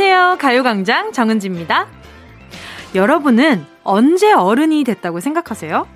[0.00, 0.38] 안녕하세요.
[0.38, 1.86] 가요광장 정은지입니다.
[2.94, 5.86] 여러분은 언제 어른이 됐다고 생각하세요?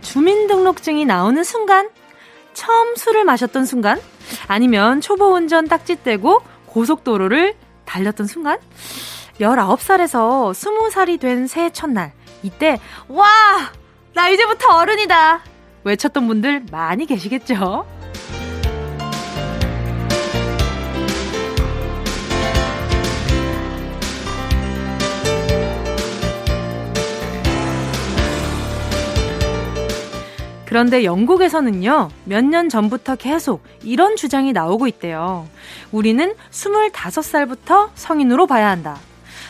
[0.00, 1.90] 주민등록증이 나오는 순간?
[2.54, 4.00] 처음 술을 마셨던 순간?
[4.46, 8.58] 아니면 초보 운전 딱지 떼고 고속도로를 달렸던 순간?
[9.40, 12.12] 19살에서 20살이 된 새해 첫날.
[12.44, 12.78] 이때,
[13.08, 13.26] 와!
[14.14, 15.40] 나 이제부터 어른이다!
[15.82, 17.97] 외쳤던 분들 많이 계시겠죠?
[30.68, 35.48] 그런데 영국에서는요, 몇 년 전부터 계속 이런 주장이 나오고 있대요.
[35.92, 38.98] 우리는 25살부터 성인으로 봐야 한다.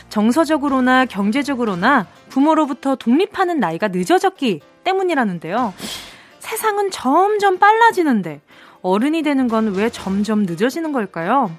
[0.07, 5.73] 정서적으로나 경제적으로나 부모로부터 독립하는 나이가 늦어졌기 때문이라는데요.
[6.39, 8.39] 세상은 점점 빨라지는데
[8.81, 11.51] 어른이 되는 건 왜 점점 늦어지는 걸까요?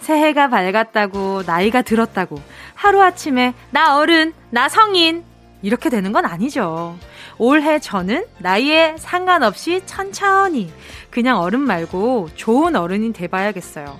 [0.00, 2.36] 새해가 밝았다고, 나이가 들었다고,
[2.74, 5.24] 하루아침에 나 어른, 나 성인,
[5.62, 6.96] 이렇게 되는 건 아니죠.
[7.42, 10.72] 올해 저는 나이에 상관없이 천천히
[11.10, 13.98] 그냥 어른 말고 좋은 어른이 돼봐야겠어요.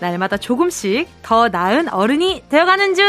[0.00, 3.04] 날마다 조금씩 더 나은 어른이 되어가는 중!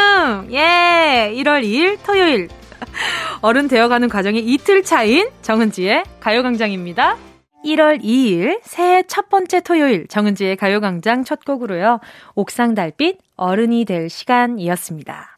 [0.52, 1.34] 예!
[1.34, 2.48] 1월 2일 토요일.
[3.42, 7.18] 어른 되어가는 과정이 이틀 차인 정은지의 가요광장입니다.
[7.66, 12.00] 1월 2일 새해 첫 번째 토요일 정은지의 가요광장 첫 곡으로요.
[12.36, 15.38] 옥상 달빛 어른이 될 시간이었습니다.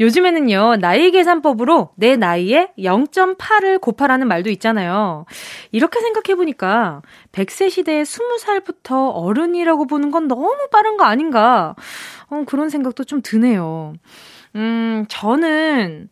[0.00, 5.24] 요즘에는요, 나이 계산법으로 내 나이에 0.8을 곱하라는 말도 있잖아요.
[5.72, 11.74] 이렇게 생각해보니까 100세 시대에 20살부터 어른이라고 보는 건 너무 빠른 거 아닌가.
[12.30, 13.94] 어, 그런 생각도 좀 드네요.
[14.54, 16.10] 음, 저는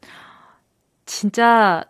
[1.05, 1.85] 진짜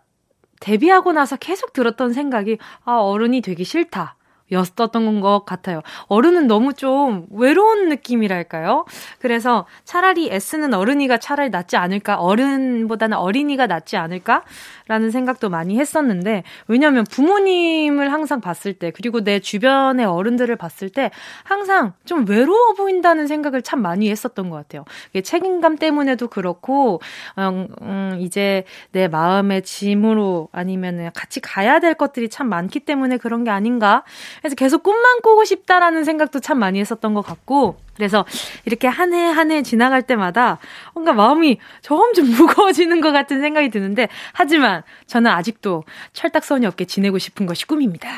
[0.59, 4.16] 데뷔하고 나서 계속 들었던 생각이, 아, 어른이 되기 싫다.
[4.51, 5.81] 였었던 것 같아요.
[6.07, 8.85] 어른은 너무 좀 외로운 느낌이랄까요?
[9.19, 12.15] 그래서 차라리 애쓰는 어른이가 차라리 낫지 않을까?
[12.15, 14.43] 어른보다는 어린이가 낫지 않을까?
[14.87, 21.11] 라는 생각도 많이 했었는데, 왜냐면 부모님을 항상 봤을 때, 그리고 내 주변의 어른들을 봤을 때,
[21.43, 24.85] 항상 좀 외로워 보인다는 생각을 참 많이 했었던 것 같아요.
[25.09, 27.01] 이게 책임감 때문에도 그렇고,
[27.37, 33.43] 음, 음, 이제 내 마음의 짐으로 아니면 같이 가야 될 것들이 참 많기 때문에 그런
[33.43, 34.03] 게 아닌가?
[34.41, 38.25] 그래서 계속 꿈만 꾸고 싶다라는 생각도 참 많이 했었던 것 같고, 그래서
[38.65, 40.59] 이렇게 한 해 한 해 지나갈 때마다
[40.93, 45.83] 뭔가 마음이 점점 무거워지는 것 같은 생각이 드는데, 하지만 저는 아직도
[46.13, 48.09] 철딱선이 없게 지내고 싶은 것이 꿈입니다.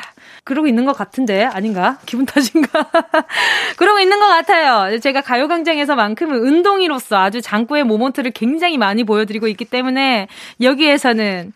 [0.44, 1.98] 그러고 있는 것 같은데, 아닌가?
[2.06, 2.68] 기분 탓인가?
[3.76, 4.98] 그러고 있는 것 같아요.
[5.00, 10.28] 제가 가요광장에서만큼은 운동이로서 아주 장구의 모먼트를 굉장히 많이 보여드리고 있기 때문에,
[10.60, 11.52] 여기에서는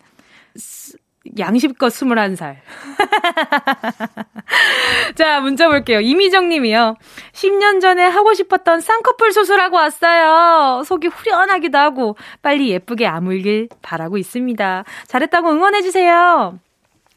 [1.37, 2.57] 양심껏 21살.
[5.15, 5.99] 자, 문자 볼게요.
[5.99, 6.95] 이미정 님이요.
[7.33, 10.83] 10년 전에 하고 싶었던 쌍꺼풀 수술하고 왔어요.
[10.85, 14.83] 속이 후련하기도 하고, 빨리 예쁘게 아물길 바라고 있습니다.
[15.07, 16.59] 잘했다고 응원해주세요.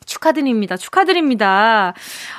[0.09, 0.77] 축하드립니다.
[0.77, 1.95] 축하드립니다.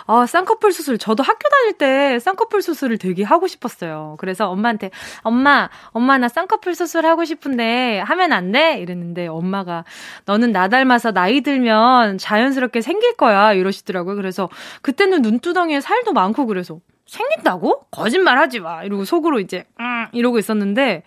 [0.07, 0.97] 아, 쌍꺼풀 수술.
[0.97, 4.15] 저도 학교 다닐 때 쌍꺼풀 수술을 되게 하고 싶었어요.
[4.17, 4.89] 그래서 엄마한테,
[5.21, 8.79] 엄마, 엄마, 나 쌍꺼풀 수술 하고 싶은데 하면 안 돼?
[8.79, 9.85] 이랬는데 엄마가,
[10.25, 13.53] 너는 나 닮아서 나이 들면 자연스럽게 생길 거야.
[13.53, 14.15] 이러시더라고요.
[14.15, 14.49] 그래서
[14.81, 17.85] 그때는 눈두덩이에 살도 많고 그래서, 생긴다고?
[17.91, 18.83] 거짓말 하지 마.
[18.83, 21.03] 이러고 속으로 이제, 음, 이러고 있었는데,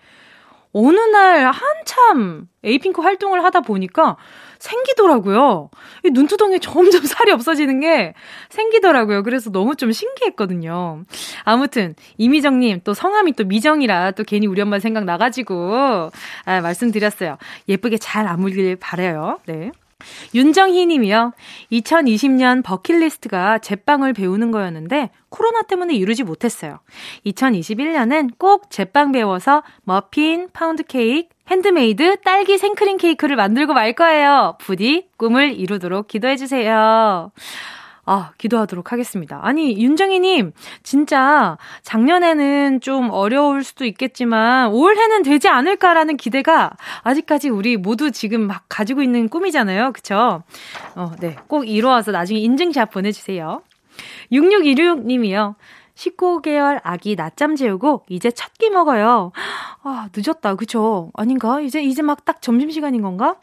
[0.73, 4.17] 어느 날 한참 에이핑크 활동을 하다 보니까
[4.63, 5.69] 생기더라고요.
[6.05, 8.13] 이 눈두덩이에 점점 살이 없어지는 게
[8.49, 9.23] 생기더라고요.
[9.23, 11.03] 그래서 너무 좀 신기했거든요.
[11.43, 16.11] 아무튼 이미정님 또 성함이 또 미정이라 또 괜히 우리 엄마 생각 나가지고
[16.45, 17.37] 아, 말씀드렸어요.
[17.67, 19.39] 예쁘게 잘 아물길 바래요.
[19.45, 19.71] 네.
[20.33, 21.33] 윤정희 님이요.
[21.71, 26.79] 2020년 버킷리스트가 제빵을 배우는 거였는데 코로나 때문에 이루지 못했어요.
[27.25, 34.57] 2021년엔 꼭 제빵 배워서 머핀, 파운드 케이크, 핸드메이드, 딸기 생크림 케이크를 만들고 말 거예요.
[34.59, 37.31] 부디 꿈을 이루도록 기도해 주세요.
[38.05, 39.39] 아, 기도하도록 하겠습니다.
[39.43, 40.51] 아니, 윤정희님,
[40.83, 46.71] 진짜 작년에는 좀 어려울 수도 있겠지만 올해는 되지 않을까라는 기대가
[47.03, 49.93] 아직까지 우리 모두 지금 막 가지고 있는 꿈이잖아요.
[49.93, 50.43] 그쵸?
[50.95, 51.37] 어, 네.
[51.47, 53.61] 꼭 이루어서 나중에 인증샷 보내주세요.
[54.31, 55.55] 6616님이요.
[55.95, 59.31] 19개월 아기 낮잠 재우고 이제 첫 끼 먹어요.
[59.83, 60.55] 아, 늦었다.
[60.55, 61.11] 그쵸?
[61.15, 61.59] 아닌가?
[61.61, 63.35] 이제, 이제 막 딱 점심시간인 건가?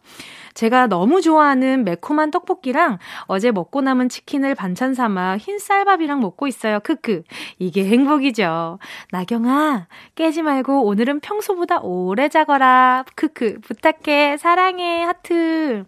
[0.61, 6.81] 제가 너무 좋아하는 매콤한 떡볶이랑 어제 먹고 남은 치킨을 반찬 삼아 흰 쌀밥이랑 먹고 있어요.
[6.81, 7.23] 크크.
[7.59, 8.79] 이게 행복이죠.
[9.11, 9.87] 나경아,
[10.17, 13.07] 깨지 말고 오늘은 평소보다 오래 자거라.
[13.17, 13.61] 크크.
[13.63, 14.37] 부탁해.
[14.37, 15.03] 사랑해.
[15.03, 15.87] 하트.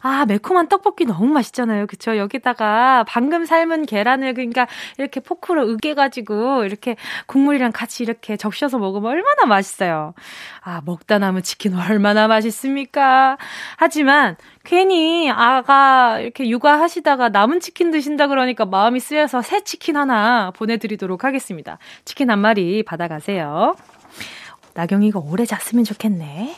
[0.00, 1.86] 아, 매콤한 떡볶이 너무 맛있잖아요.
[1.86, 2.16] 그쵸?
[2.16, 4.66] 여기다가 방금 삶은 계란을 그러니까
[4.98, 6.96] 이렇게 포크로 으깨가지고 이렇게
[7.26, 10.14] 국물이랑 같이 이렇게 적셔서 먹으면 얼마나 맛있어요.
[10.62, 13.36] 아, 먹다 남은 치킨 얼마나 맛있습니까?
[13.76, 21.24] 하지만 괜히 아가 이렇게 육아하시다가 남은 치킨 드신다 그러니까 마음이 쓰여서 새 치킨 하나 보내드리도록
[21.24, 21.78] 하겠습니다.
[22.04, 23.76] 치킨 한 마리 받아가세요.
[24.74, 26.54] 나경이가 오래 잤으면 좋겠네.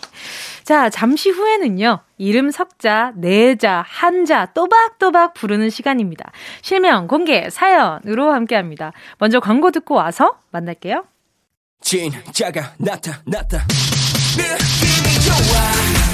[0.65, 6.33] 자, 잠시 후에는요, 이름 석자, 네자, 한자, 또박또박 부르는 시간입니다.
[6.63, 8.93] 실명, 공개, 사연으로 함께 합니다.
[9.19, 11.05] 먼저 광고 듣고 와서 만날게요.
[11.83, 13.59] 진짜가 나타났다.
[14.39, 15.37] 느낌이 좋아.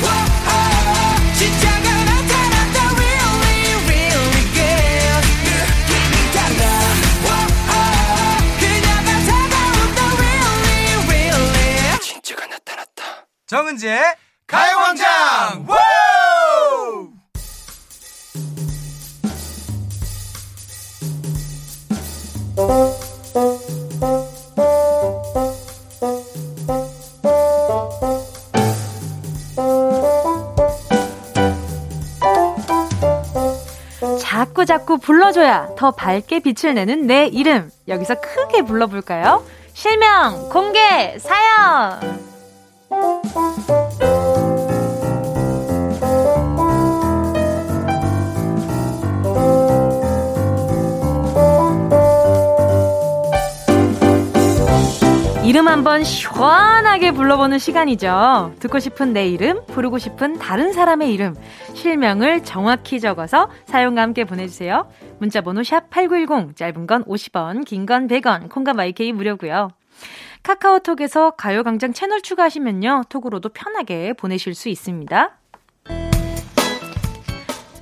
[0.02, 2.76] 오, 오, 오, 진짜가 나타났다.
[2.98, 5.22] Really, really good.
[5.46, 6.62] 느낌이 달라.
[7.22, 7.78] 오,
[8.58, 10.00] 그녀가 다가온다.
[10.18, 12.00] Really, really.
[12.00, 13.28] 진짜가 나타났다.
[13.46, 14.02] 정은지의
[14.50, 15.66] 가요광장
[34.18, 37.70] 자꾸 자꾸 불러줘야 더 밝게 빛을 내는 내 이름.
[37.86, 39.44] 여기서 크게 불러볼까요?
[39.74, 42.20] 실명, 공개, 사연!
[55.50, 58.54] 이름 한번 시원하게 불러보는 시간이죠.
[58.60, 61.34] 듣고 싶은 내 이름, 부르고 싶은 다른 사람의 이름,
[61.74, 64.88] 실명을 정확히 적어서 사용과 함께 보내주세요.
[65.18, 69.70] 문자번호 샵 8910, 짧은 건 50원, 긴 건 100원, 콩과 마이케이 무료고요.
[70.44, 73.06] 카카오톡에서 가요광장 채널 추가하시면요.
[73.08, 75.36] 톡으로도 편하게 보내실 수 있습니다.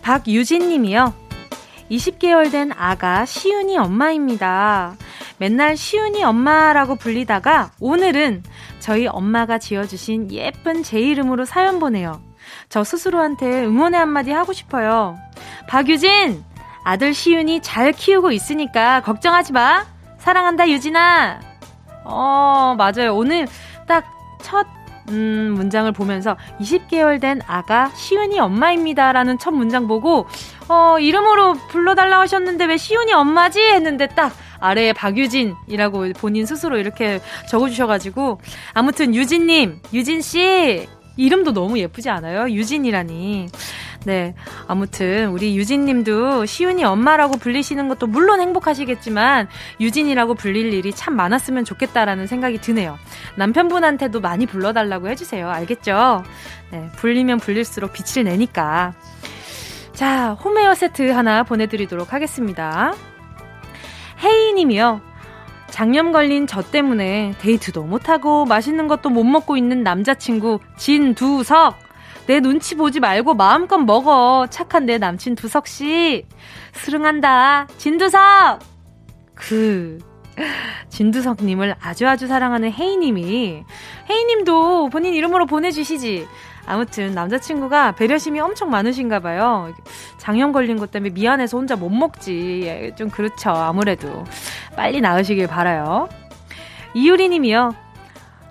[0.00, 1.12] 박유진 님이요.
[1.91, 4.97] 20개월 된 아가 시윤이 엄마입니다.
[5.38, 8.43] 맨날 시윤이 엄마라고 불리다가 오늘은
[8.81, 12.20] 저희 엄마가 지어주신 예쁜 제 이름으로 사연 보내요.
[12.69, 15.17] 저 스스로한테 응원의 한마디 하고 싶어요.
[15.69, 16.44] 박유진!
[16.85, 19.85] 아들 시윤이 잘 키우고 있으니까 걱정하지 마!
[20.19, 21.40] 사랑한다, 유진아!
[22.05, 23.14] 어, 맞아요.
[23.14, 23.46] 오늘
[23.87, 24.05] 딱
[24.40, 24.67] 첫,
[25.11, 30.26] 음, 문장을 보면서 20개월 된 아가 시윤이 엄마입니다라는 첫 문장 보고,
[30.69, 33.61] 어, 이름으로 불러달라 하셨는데 왜 시윤이 엄마지?
[33.61, 38.41] 했는데 딱 아래에 박유진이라고 본인 스스로 이렇게 적어주셔가지고
[38.75, 40.87] 아무튼 유진님, 유진 씨
[41.19, 42.49] 이름도 너무 예쁘지 않아요?
[42.49, 43.49] 유진이라니.
[44.05, 44.35] 네.
[44.69, 49.49] 아무튼, 우리 유진 님도 시윤이 엄마라고 불리시는 것도 물론 행복하시겠지만,
[49.81, 52.97] 유진이라고 불릴 일이 참 많았으면 좋겠다라는 생각이 드네요.
[53.35, 55.51] 남편분한테도 많이 불러달라고 해주세요.
[55.51, 56.23] 알겠죠?
[56.71, 56.89] 네.
[56.97, 58.95] 불리면 불릴수록 빛을 내니까.
[59.93, 62.95] 자, 홈웨어 세트 하나 보내드리도록 하겠습니다.
[64.19, 65.00] 혜이님이요.
[65.69, 71.79] 장염 걸린 저 때문에 데이트도 못하고 맛있는 것도 못 먹고 있는 남자친구 진두석.
[72.26, 74.47] 내 눈치 보지 말고 마음껏 먹어.
[74.50, 76.26] 착한 내 남친 두석씨.
[76.73, 77.69] 스릉한다.
[77.79, 78.59] 진두석!
[79.35, 79.99] 그,
[80.88, 83.62] 진두석님을 아주 아주 사랑하는 혜이님이,
[84.11, 86.26] 혜이님도 본인 이름으로 보내주시지.
[86.69, 89.73] 아무튼 남자친구가 배려심이 엄청 많으신가 봐요.
[90.19, 92.61] 장염 걸린 것 때문에 미안해서 혼자 못 먹지.
[92.65, 93.51] 예, 좀 그렇죠.
[93.51, 94.25] 아무래도.
[94.77, 96.11] 빨리 나으시길 바라요.
[96.93, 97.75] 이유리 님이요.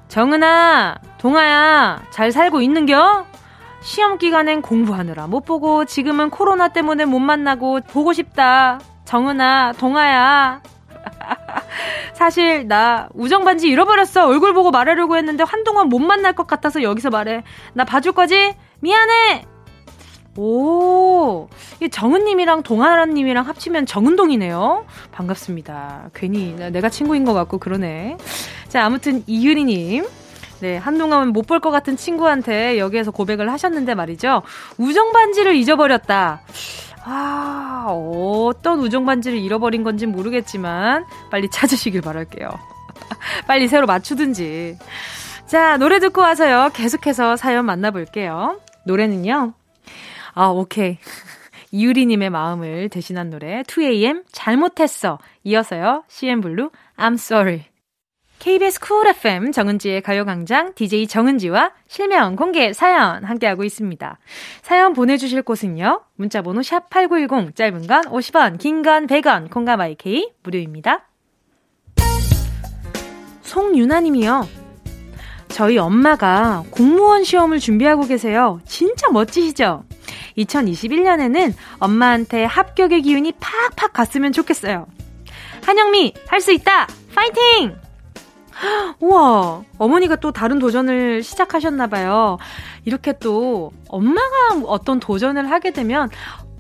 [0.08, 3.26] 정은아, 동아야, 잘 살고 있는겨?
[3.82, 8.80] 시험 기간엔 공부하느라 못 보고 지금은 코로나 때문에 못 만나고 보고 싶다.
[9.06, 10.62] 정은아, 동아야.
[12.13, 14.27] 사실 나 우정 반지 잃어버렸어.
[14.27, 17.43] 얼굴 보고 말하려고 했는데 한동안 못 만날 것 같아서 여기서 말해.
[17.74, 18.53] 나 봐줄 거지?
[18.79, 19.46] 미안해.
[20.39, 21.50] 오,
[21.81, 24.86] 이 정은님이랑 동아라님이랑 합치면 정은동이네요.
[25.12, 26.12] 반갑습니다.
[26.13, 28.17] 괜히 내가 친구인 것 같고 그러네.
[28.67, 30.05] 자, 아무튼 이유리님.
[30.60, 34.41] 네, 한동안 못 볼 것 같은 친구한테 여기에서 고백을 하셨는데 말이죠.
[34.77, 36.41] 우정 반지를 잊어버렸다.
[37.10, 42.50] 아, 어떤 우정 반지를 잃어버린 건지 모르겠지만 빨리 찾으시길 바랄게요.
[43.48, 44.78] 빨리 새로 맞추든지.
[45.46, 46.72] 자, 노래 듣고 와서요.
[46.74, 48.60] 계속해서 사연 만나볼게요.
[48.86, 49.54] 노래는요.
[50.34, 50.98] 아, 오케이.
[51.72, 55.18] 이유리님의 마음을 대신한 노래 2AM 잘못했어.
[55.46, 56.04] 이어서요.
[56.10, 57.64] 씨엔블루 I'm sorry.
[58.39, 64.20] KBS 쿨 FM 정은지의 가요광장 DJ 정은지와 실명 공개 사연 함께하고 있습니다.
[64.62, 66.01] 사연 보내주실 곳은요.
[66.15, 71.08] 문자번호 샵8910 짧은 건 50원 긴 건 100원 콩과 마이케이 무료입니다.
[73.41, 74.48] 송유나님이요.
[75.50, 78.60] 저희 엄마가 공무원 시험을 준비하고 계세요.
[78.65, 79.84] 진짜 멋지시죠?
[80.38, 84.86] 2021년에는 엄마한테 합격의 기운이 팍팍 갔으면 좋겠어요.
[85.65, 86.88] 한영미, 할 수 있다!
[87.15, 87.75] 파이팅!
[89.00, 92.38] 우와, 어머니가 또 다른 도전을 시작하셨나봐요.
[92.86, 96.10] 이렇게 또 엄마가 어떤 도전을 하게 되면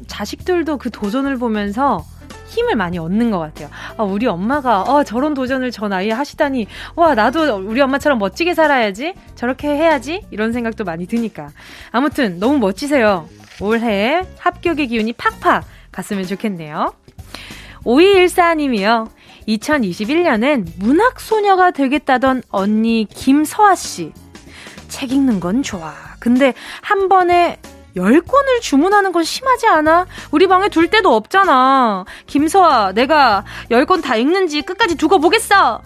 [0.07, 2.03] 자식들도 그 도전을 보면서
[2.47, 3.69] 힘을 많이 얻는 것 같아요.
[3.97, 9.13] 아, 우리 엄마가, 어, 저런 도전을 저 나이에 하시다니, 와, 나도 우리 엄마처럼 멋지게 살아야지,
[9.35, 11.49] 저렇게 해야지, 이런 생각도 많이 드니까.
[11.91, 13.27] 아무튼, 너무 멋지세요.
[13.59, 16.93] 올해 합격의 기운이 팍팍 갔으면 좋겠네요.
[17.83, 19.09] 5214님이요.
[19.47, 24.11] 2021년엔 문학소녀가 되겠다던 언니 김서아 씨.
[24.87, 25.93] 책 읽는 건 좋아.
[26.19, 27.59] 근데 한 번에
[27.95, 30.05] 10권을 주문하는 건 심하지 않아?
[30.31, 32.05] 우리 방에 둘 데도 없잖아.
[32.27, 35.81] 김서아, 내가 10권 다 읽는지 끝까지 두고 보겠어!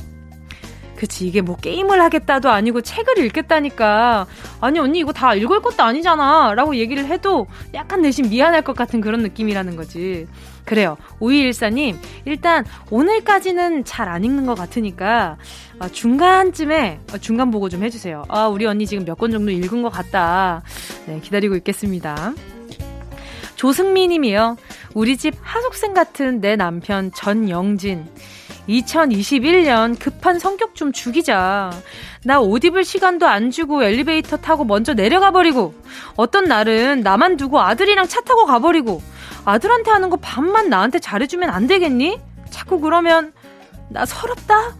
[1.01, 4.27] 그치, 이게 뭐 게임을 하겠다도 아니고 책을 읽겠다니까.
[4.59, 6.53] 아니, 언니 이거 다 읽을 것도 아니잖아.
[6.53, 10.27] 라고 얘기를 해도 약간 내심 미안할 것 같은 그런 느낌이라는 거지.
[10.63, 10.97] 그래요.
[11.19, 15.37] 5214님, 일단 오늘까지는 잘 안 읽는 것 같으니까
[15.79, 18.25] 아, 중간쯤에 어, 중간 보고 좀 해주세요.
[18.27, 20.61] 아, 우리 언니 지금 몇 권 정도 읽은 것 같다.
[21.07, 22.33] 네, 기다리고 있겠습니다.
[23.61, 24.57] 조승미 님이요.
[24.95, 28.09] 우리 집 하숙생 같은 내 남편 전영진.
[28.67, 31.69] 2021년 급한 성격 좀 죽이자.
[32.25, 35.75] 나 옷 입을 시간도 안 주고 엘리베이터 타고 먼저 내려가 버리고
[36.15, 38.99] 어떤 날은 나만 두고 아들이랑 차 타고 가버리고
[39.45, 42.19] 아들한테 하는 거 반만 나한테 잘해주면 안 되겠니?
[42.49, 43.31] 자꾸 그러면
[43.89, 44.73] 나 서럽다?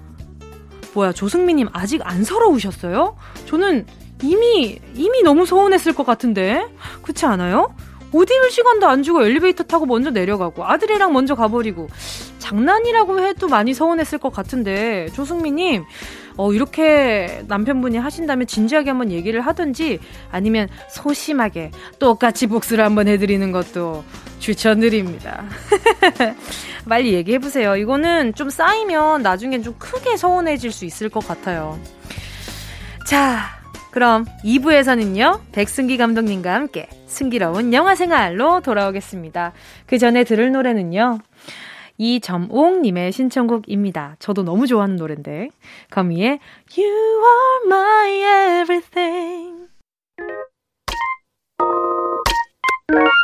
[0.95, 3.15] 뭐야 조승미님 아직 안 서러우셨어요?
[3.45, 3.85] 저는
[4.23, 6.65] 이미 이미 너무 서운했을 것 같은데
[7.03, 7.75] 그렇지 않아요?
[8.13, 11.87] 옷 입을 시간도 안 주고 엘리베이터 타고 먼저 내려가고 아들이랑 먼저 가버리고
[12.39, 15.83] 장난이라고 해도 많이 서운했을 것 같은데 조승미님
[16.37, 19.99] 어, 이렇게 남편분이 하신다면 진지하게 한번 얘기를 하든지
[20.31, 24.03] 아니면 소심하게 똑같이 복수를 한번 해드리는 것도
[24.39, 25.45] 추천드립니다.
[26.89, 27.75] 빨리 얘기해보세요.
[27.75, 31.79] 이거는 좀 쌓이면 나중엔 좀 크게 서운해질 수 있을 것 같아요.
[33.05, 33.60] 자,
[33.91, 39.53] 그럼 2부에서는요, 백승기 감독님과 함께 승기로운 영화 생활로 돌아오겠습니다.
[39.85, 41.19] 그 전에 들을 노래는요,
[41.97, 44.15] 이점옥님의 신청곡입니다.
[44.17, 45.49] 저도 너무 좋아하는 노래인데.
[45.91, 46.39] 거미의
[46.75, 49.67] You are my everything.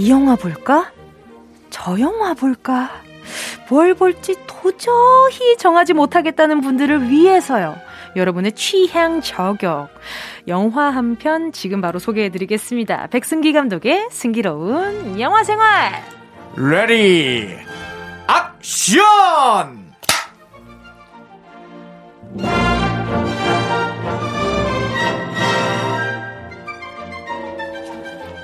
[0.00, 0.90] 이 영화 볼까?
[1.68, 2.90] 저 영화 볼까?
[3.68, 7.76] 뭘 볼지 도저히 정하지 못하겠다는 분들을 위해서요.
[8.16, 9.90] 여러분의 취향 저격.
[10.48, 13.08] 영화 한 편 지금 바로 소개해 드리겠습니다.
[13.08, 15.92] 백승기 감독의 승기로운 영화 생활.
[16.56, 17.58] Ready
[18.58, 19.89] action!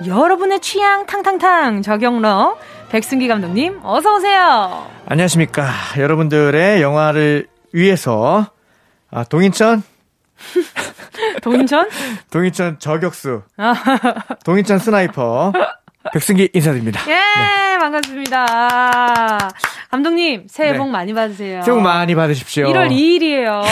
[0.04, 2.58] 여러분의 취향 탕탕탕 저격러
[2.90, 4.86] 백승기 감독님 어서 오세요.
[5.06, 5.68] 안녕하십니까.
[5.96, 8.46] 여러분들의 영화를 위해서
[9.10, 9.82] 아, 동인천
[11.42, 11.88] 동인천?
[12.30, 13.42] 동인천 저격수.
[14.44, 15.52] 동인천 sniper.
[16.12, 17.00] 백승기 인사드립니다.
[17.08, 17.78] 예, 네.
[17.78, 19.38] 반갑습니다.
[19.96, 20.78] 감독님, 새해 네.
[20.78, 21.62] 복 많이 받으세요.
[21.62, 22.66] 새해 복 많이 받으십시오.
[22.66, 23.62] 1월 2일이에요.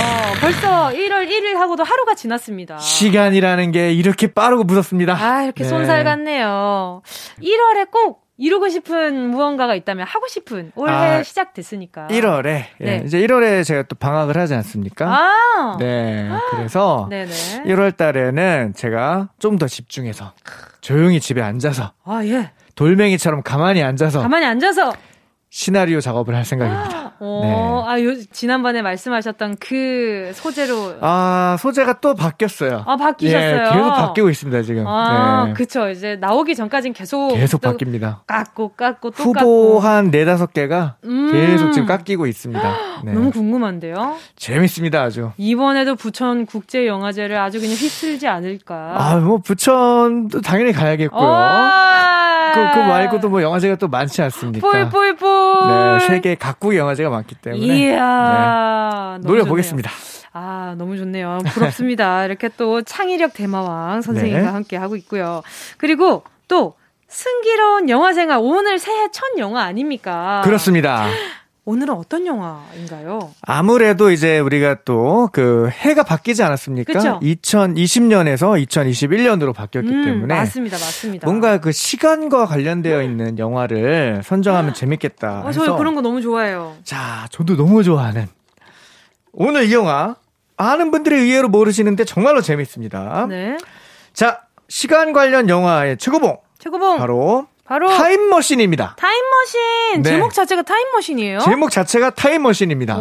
[0.40, 2.78] 벌써 1월 1일 하고도 하루가 지났습니다.
[2.78, 5.14] 시간이라는 게 이렇게 빠르고 무섭습니다.
[5.14, 5.68] 아, 이렇게 네.
[5.68, 7.02] 손살 같네요.
[7.42, 12.08] 1월에 꼭 이루고 싶은 무언가가 있다면 하고 싶은 올해 아, 시작됐으니까.
[12.10, 12.46] 1월에
[12.80, 13.02] 예, 네.
[13.04, 15.06] 이제 1월에 제가 또 방학을 하지 않습니까?
[15.06, 16.30] 아~ 네.
[16.50, 17.30] 그래서 네네.
[17.66, 20.32] 1월 달에는 제가 좀 더 집중해서
[20.80, 22.50] 조용히 집에 앉아서 아, 예.
[22.76, 24.92] 돌멩이처럼 가만히 앉아서 가만히 앉아서
[25.58, 27.12] 시나리오 작업을 할 생각입니다.
[27.20, 27.54] 어, 네.
[27.88, 30.96] 아, 요, 지난번에 말씀하셨던 그 소재로.
[31.00, 32.82] 아, 소재가 또 바뀌었어요.
[32.84, 33.66] 아, 바뀌셨어요?
[33.68, 34.84] 예, 계속 바뀌고 있습니다, 지금.
[34.84, 35.52] 아, 네.
[35.52, 35.88] 그쵸.
[35.90, 37.28] 이제 나오기 전까진 계속.
[37.28, 38.26] 계속 바뀝니다.
[38.26, 39.78] 깎고, 깎고, 또 후보 깎고.
[39.78, 41.30] 한 네다섯 개가 음.
[41.30, 42.74] 계속 지금 깎이고 있습니다.
[43.04, 43.12] 네.
[43.12, 44.16] 너무 궁금한데요?
[44.34, 45.30] 재밌습니다, 아주.
[45.36, 48.94] 이번에도 부천 국제영화제를 아주 그냥 휩쓸지 않을까.
[48.96, 51.20] 아, 뭐, 부천도 당연히 가야겠고요.
[52.54, 54.68] 그, 그 말고도 뭐 영화제가 또 많지 않습니까?
[54.68, 55.28] 뿔뿔뿔.
[55.68, 57.64] 네, 세계 각국 영화제가 많기 때문에.
[57.64, 59.18] 이야.
[59.20, 59.90] 네, 노려보겠습니다.
[60.32, 61.38] 아, 너무 좋네요.
[61.46, 62.24] 부럽습니다.
[62.26, 64.48] 이렇게 또 창의력 대마왕 선생님과 네.
[64.48, 65.42] 함께 하고 있고요.
[65.78, 66.74] 그리고 또
[67.08, 70.42] 승기로운 영화 생활 오늘 새해 첫 영화 아닙니까?
[70.44, 71.06] 그렇습니다.
[71.66, 73.30] 오늘은 어떤 영화인가요?
[73.42, 76.92] 아무래도 이제 우리가 또 그 해가 바뀌지 않았습니까?
[76.92, 77.18] 그쵸?
[77.22, 81.26] 2020년에서 2021년으로 바뀌었기 음, 때문에 맞습니다, 맞습니다.
[81.26, 85.40] 뭔가 그 시간과 관련되어 있는 영화를 선정하면 재밌겠다.
[85.46, 86.76] 어, 저 그런 거 너무 좋아해요.
[86.84, 88.26] 자, 저도 너무 좋아하는
[89.32, 90.16] 오늘 이 영화
[90.56, 93.26] 아는 분들이 의외로 모르시는데 정말로 재밌습니다.
[93.28, 93.56] 네.
[94.12, 96.36] 자, 시간 관련 영화의 최고봉.
[96.58, 96.98] 최고봉.
[96.98, 98.96] 바로 바로 타임머신입니다.
[98.98, 100.10] 타임머신 네.
[100.10, 101.38] 제목 자체가 타임머신이에요?
[101.40, 102.98] 제목 자체가 타임머신입니다.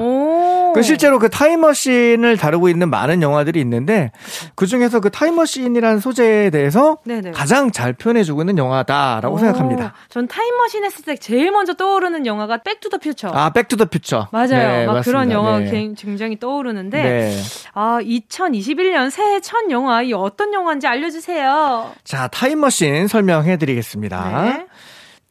[0.74, 4.12] 그 실제로 그 타임머신을 다루고 있는 많은 영화들이 있는데
[4.56, 7.32] 그 중에서 그 타임머신이라는 소재에 대해서 네네.
[7.32, 9.38] 가장 잘 표현해주고 있는 영화다라고 오.
[9.38, 9.94] 생각합니다.
[10.10, 13.30] 전 타임머신 했을 때 제일 먼저 떠오르는 영화가 Back to the Future.
[13.34, 14.30] 아, Back to the Future.
[14.32, 14.48] 맞아요.
[14.48, 15.02] 네, 막 맞습니다.
[15.04, 15.94] 그런 영화가 네.
[15.96, 17.38] 굉장히 떠오르는데 네.
[17.74, 21.92] 아, 2021년 새해 첫 영화 이 어떤 영화인지 알려주세요.
[22.04, 24.53] 자, 타임머신 설명해드리겠습니다.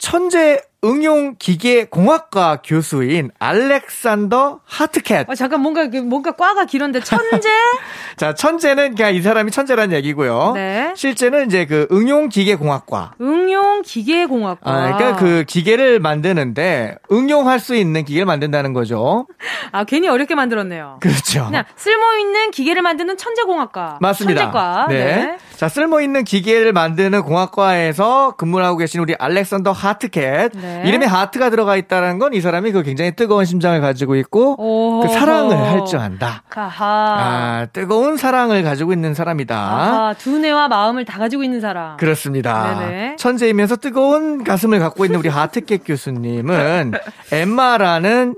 [0.02, 0.08] 네.
[0.10, 5.30] 천재 응용 기계 공학과 교수인 알렉산더 하트캣.
[5.30, 7.48] 아, 잠깐 뭔가 뭔가 과가 길었는데 천재?
[8.16, 10.52] 자, 천재는 그냥 이 사람이 천재라는 얘기고요.
[10.56, 10.92] 네.
[10.96, 13.12] 실제는 이제 그 응용 기계 공학과.
[13.20, 14.70] 응용 기계 공학과.
[14.72, 19.28] 아, 그러니까 그 기계를 만드는데 응용할 수 있는 기계를 만든다는 거죠.
[19.70, 20.98] 아, 괜히 어렵게 만들었네요.
[21.00, 21.46] 그렇죠.
[21.46, 23.98] 그냥 쓸모 있는 기계를 만드는 천재 공학과.
[24.00, 24.40] 맞습니다.
[24.42, 24.86] 천재과.
[24.88, 25.04] 네.
[25.04, 25.38] 네.
[25.56, 30.50] 자, 쓸모 있는 기계를 만드는 공학과에서 근무를 하고 계신 우리 알렉산더 하트캣.
[30.54, 30.71] 네.
[30.82, 30.88] 네.
[30.88, 34.56] 이름에 하트가 들어가 있다는 건 이 사람이 그 굉장히 뜨거운 심장을 가지고 있고
[35.02, 36.42] 그 사랑을 할줄 안다.
[36.54, 36.86] 아하.
[36.86, 39.54] 아, 뜨거운 사랑을 가지고 있는 사람이다.
[39.56, 41.96] 아하, 두뇌와 마음을 다 가지고 있는 사람.
[41.98, 42.78] 그렇습니다.
[42.80, 43.16] 네네.
[43.16, 46.92] 천재이면서 뜨거운 가슴을 갖고 있는 우리 하트캣 교수님은
[47.32, 48.36] 엠마라는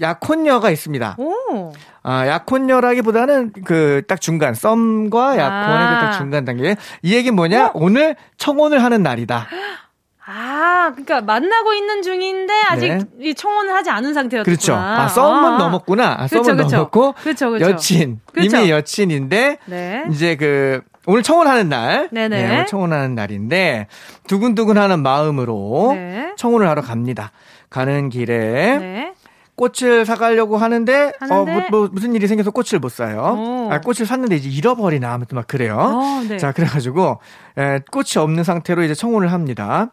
[0.00, 1.16] 약혼녀가 있습니다.
[1.18, 1.72] 오.
[2.02, 6.00] 아, 약혼녀라기보다는 그 딱 중간 썸과 약혼의 아.
[6.00, 6.76] 그딱 중간 단계.
[7.02, 7.66] 이 얘기는 뭐냐?
[7.66, 7.70] 어?
[7.74, 9.46] 오늘 청혼을 하는 날이다.
[10.26, 13.04] 아, 그러니까 만나고 있는 중인데 아직 네.
[13.20, 14.44] 이 청혼을 하지 않은 상태였구나.
[14.44, 14.74] 그렇죠.
[14.74, 15.58] 아, 썸은 아.
[15.58, 16.16] 넘었구나.
[16.18, 17.70] 아, 썸은 그렇죠, 넘었고 그렇죠, 그렇죠.
[17.72, 18.56] 여친 그렇죠.
[18.56, 20.04] 이미 여친인데 네.
[20.10, 22.42] 이제 그 오늘 청혼하는 날, 네네.
[22.42, 23.88] 네, 오늘 청혼하는 날인데
[24.26, 26.32] 두근두근하는 마음으로 네.
[26.36, 27.30] 청혼을 하러 갑니다.
[27.68, 29.14] 가는 길에 네.
[29.56, 33.36] 꽃을 사가려고 하는데, 어, 뭐, 뭐, 무슨 일이 생겨서 꽃을 못 사요.
[33.38, 33.72] 오.
[33.72, 35.76] 아, 꽃을 샀는데 이제 잃어버리나 아무튼 막 그래요.
[35.78, 36.38] 어, 네.
[36.38, 37.20] 자, 그래가지고,
[37.58, 39.92] 에, 꽃이 없는 상태로 이제 청혼을 합니다.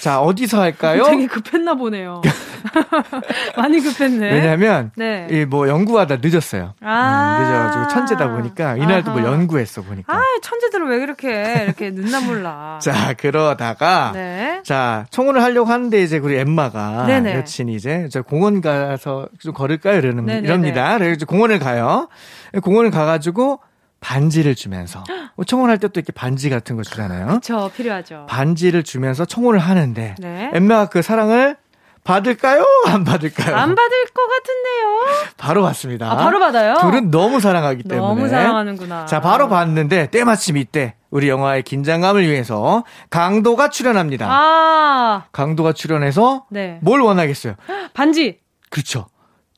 [0.00, 1.04] 자, 어디서 할까요?
[1.04, 2.22] 되게 급했나 보네요.
[3.56, 4.32] 많이 급했네.
[4.32, 5.28] 왜냐면, 네.
[5.30, 6.72] 이뭐 연구하다 늦었어요.
[6.80, 10.14] 아~ 음, 늦어가지고 천재다 보니까, 이날도 뭐 연구했어, 보니까.
[10.14, 12.78] 아, 천재들은 왜 그렇게, 이렇게 늦나 몰라.
[12.82, 14.60] 자, 그러다가, 네.
[14.64, 17.34] 자, 청혼을 하려고 하는데, 이제 우리 엠마가, 네네.
[17.36, 19.98] 여친이 이제, 저 공원 가서 좀 걸을까요?
[19.98, 20.96] 이러는, 이럽니다.
[20.96, 22.08] 그래서 공원을 가요.
[22.62, 23.60] 공원을 가가지고,
[24.00, 25.04] 반지를 주면서
[25.36, 27.26] 뭐 청혼할 때 또 이렇게 반지 같은 거 주잖아요.
[27.26, 28.26] 그렇죠, 필요하죠.
[28.28, 30.50] 반지를 주면서 청혼을 하는데 네.
[30.54, 31.56] 엠마가 그 사랑을
[32.02, 32.64] 받을까요?
[32.86, 33.54] 안 받을까요?
[33.56, 35.34] 안 받을 것 같은데요.
[35.36, 36.10] 바로 받습니다.
[36.10, 36.74] 아, 바로 받아요?
[36.80, 38.00] 둘은 너무 사랑하기 때문에.
[38.00, 39.04] 너무 사랑하는구나.
[39.06, 44.26] 자, 바로 받는데 때마침 이때 우리 영화의 긴장감을 위해서 강도가 출연합니다.
[44.30, 45.24] 아.
[45.32, 46.78] 강도가 출연해서 네.
[46.82, 47.54] 뭘 원하겠어요?
[47.92, 48.38] 반지.
[48.70, 49.06] 그렇죠.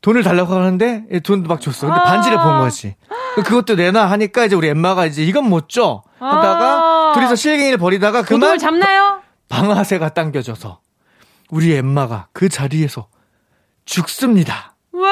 [0.01, 1.87] 돈을 달라고 하는데 돈도 막 줬어.
[1.87, 2.97] 근데 아~ 반지를 본 거지.
[3.37, 6.03] 그것도 내놔 하니까 이제 우리 엠마가 이제 이건 못 줘.
[6.19, 9.21] 하다가 아~ 둘이서 실갱이를 벌이다가 그만 잡나요?
[9.49, 10.81] 방아쇠가 당겨져서
[11.51, 13.09] 우리 엠마가 그 자리에서
[13.85, 14.75] 죽습니다.
[14.93, 15.09] 왜?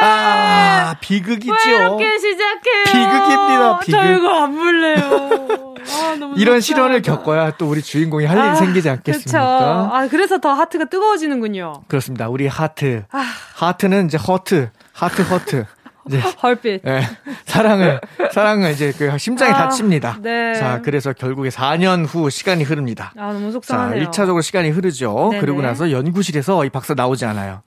[0.00, 1.52] 아, 비극이죠.
[1.52, 2.84] 왜 이렇게 시작해요?
[2.84, 3.98] 비극입니다, 비극.
[3.98, 5.74] 저 이거 안 볼래요.
[5.88, 9.30] 아, 이런 시련을 겪어야 또 우리 주인공이 할 일이 아, 생기지 않겠습니까?
[9.30, 9.38] 그쵸.
[9.38, 11.84] 아, 그래서 더 하트가 뜨거워지는군요.
[11.88, 12.28] 그렇습니다.
[12.28, 13.04] 우리 하트.
[13.10, 13.24] 아.
[13.56, 15.64] 하트는 이제 허트, 하트 허트.
[16.08, 16.82] 이제 heartbeat.
[16.84, 17.02] 네,
[17.44, 18.00] 사랑을
[18.32, 20.18] 사랑을 이제 그 심장이 아, 다칩니다.
[20.20, 20.54] 네.
[20.54, 23.12] 자, 그래서 결국에 4년 후 시간이 흐릅니다.
[23.16, 24.10] 아, 너무 속상하네요.
[24.10, 25.28] 자, 1차적으로 시간이 흐르죠.
[25.30, 25.40] 네네.
[25.40, 27.62] 그리고 나서 연구실에서 이 박사 나오지 않아요.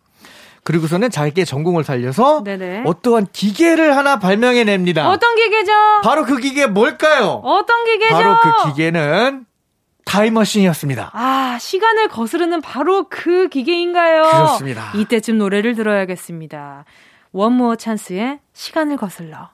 [0.63, 2.83] 그리고서는 자기의 전공을 살려서 네네.
[2.85, 5.09] 어떠한 기계를 하나 발명해냅니다.
[5.09, 5.71] 어떤 기계죠?
[6.03, 7.41] 바로 그 기계 뭘까요?
[7.43, 8.13] 어떤 기계죠?
[8.13, 9.45] 바로 그 기계는
[10.05, 11.11] 타임머신이었습니다.
[11.13, 14.23] 아, 시간을 거스르는 바로 그 기계인가요?
[14.23, 14.91] 그렇습니다.
[14.95, 16.85] 이때쯤 노래를 들어야겠습니다.
[17.31, 19.49] 원모어 찬스의 시간을 거슬러.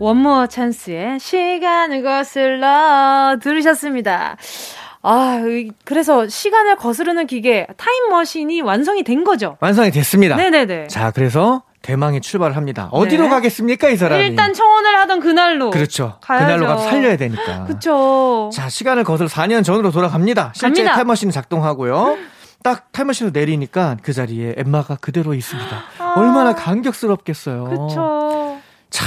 [0.00, 4.36] 원모어 찬스의 시간을 거슬러 들으셨습니다.
[5.02, 5.40] 아,
[5.84, 9.56] 그래서 시간을 거스르는 기계 타임머신이 완성이 된 거죠.
[9.60, 10.36] 완성이 됐습니다.
[10.36, 10.86] 네네네.
[10.88, 12.88] 자, 그래서 대망의 출발을 합니다.
[12.90, 13.28] 어디로 네.
[13.28, 14.24] 가겠습니까, 이 사람이?
[14.26, 15.70] 일단 청원을 하던 그날로.
[15.70, 16.18] 그렇죠.
[16.20, 16.46] 가야죠.
[16.46, 17.64] 그날로 가서 살려야 되니까.
[17.64, 18.50] 그렇죠.
[18.52, 20.52] 자, 시간을 거슬러 4년 전으로 돌아갑니다.
[20.54, 20.94] 실제 갑니다.
[20.94, 22.16] 타임머신 작동하고요.
[22.68, 25.76] 딱 타임머신으로 내리니까 그 자리에 엠마가 그대로 있습니다.
[26.00, 26.14] 아.
[26.18, 27.64] 얼마나 감격스럽겠어요.
[27.64, 28.58] 그렇죠.
[28.90, 29.06] 자,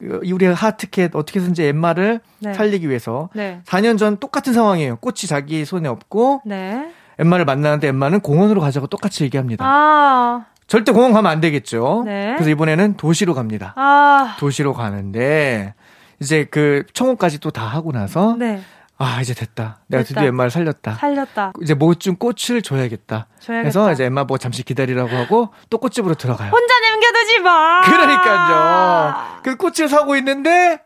[0.00, 2.52] 우리 하트캣 어떻게든지 엠마를 네.
[2.52, 3.60] 살리기 위해서 네.
[3.64, 4.96] 4년 전 똑같은 상황이에요.
[4.96, 6.90] 꽃이 자기 손에 없고 네.
[7.20, 9.64] 엠마를 만나는데 엠마는 공원으로 가자고 똑같이 얘기합니다.
[9.64, 10.46] 아.
[10.66, 12.02] 절대 공원 가면 안 되겠죠.
[12.06, 12.34] 네.
[12.34, 13.72] 그래서 이번에는 도시로 갑니다.
[13.76, 14.34] 아.
[14.40, 15.74] 도시로 가는데
[16.18, 18.60] 이제 그 청혼까지 또 다 하고 나서 네.
[19.02, 19.78] 아 이제 됐다.
[19.86, 20.14] 내가 됐다.
[20.20, 20.94] 드디어 엠마를 살렸다.
[20.94, 21.52] 살렸다.
[21.62, 23.26] 이제 뭐 좀 꽃을 줘야겠다.
[23.40, 23.62] 줘야겠다.
[23.62, 26.50] 그래서 이제 엠마 뭐 잠시 기다리라고 하고 또 꽃집으로 들어가요.
[26.50, 27.80] 혼자 남겨두지 마.
[27.80, 29.40] 그러니까요.
[29.42, 30.80] 그 꽃을 사고 있는데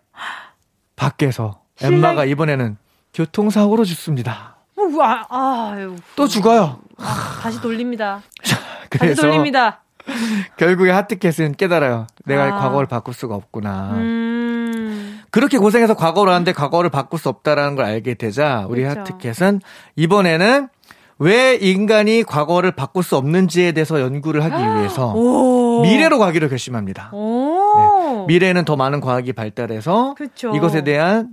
[0.94, 1.94] 밖에서 신랑...
[1.94, 2.76] 엠마가 이번에는
[3.14, 4.56] 교통사고로 죽습니다.
[4.76, 5.76] 어, 아, 아,
[6.16, 6.78] 또 죽어요.
[6.98, 8.22] 아, 다시 돌립니다.
[8.90, 9.80] 다시 돌립니다.
[10.58, 12.06] 결국에 하트캣은 깨달아요.
[12.26, 12.58] 내가 아.
[12.60, 13.90] 과거를 바꿀 수가 없구나.
[13.94, 14.33] 음.
[15.34, 19.00] 그렇게 고생해서 과거를 하는데 과거를 바꿀 수 없다라는 걸 알게 되자 우리 그렇죠.
[19.00, 19.60] 하트캣은
[19.96, 20.68] 이번에는
[21.18, 25.12] 왜 인간이 과거를 바꿀 수 없는지에 대해서 연구를 하기 위해서
[25.82, 27.10] 미래로 가기로 결심합니다.
[27.12, 28.24] 네.
[28.28, 30.54] 미래에는 더 많은 과학이 발달해서 그쵸.
[30.54, 31.30] 이것에 대한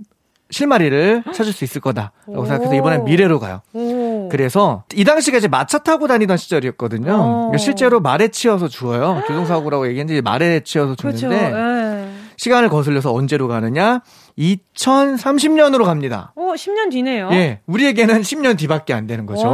[0.50, 3.60] 실마리를 찾을 수 있을 거다라고 생각해서 이번엔 미래로 가요.
[3.72, 4.28] 오.
[4.30, 7.04] 그래서 이 당시가 이제 마차 타고 다니던 시절이었거든요.
[7.04, 9.22] 그러니까 실제로 말에 치여서 죽어요.
[9.28, 12.01] 교통사고라고 얘기했는데 말에 치여서 죽는데 예.
[12.36, 14.00] 시간을 거슬려서 언제로 가느냐?
[14.38, 16.32] 2030년으로 갑니다.
[16.36, 17.28] 어, 10년 뒤네요.
[17.32, 17.60] 예.
[17.66, 19.48] 우리에게는 10년 뒤밖에 안 되는 거죠.